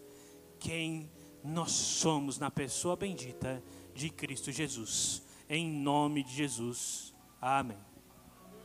quem 0.58 1.10
nós 1.44 1.72
somos 1.72 2.38
na 2.38 2.50
pessoa 2.50 2.96
bendita 2.96 3.62
de 3.94 4.08
Cristo 4.08 4.50
Jesus. 4.50 5.22
Em 5.46 5.70
nome 5.70 6.24
de 6.24 6.32
Jesus. 6.32 7.14
Amém. 7.40 7.87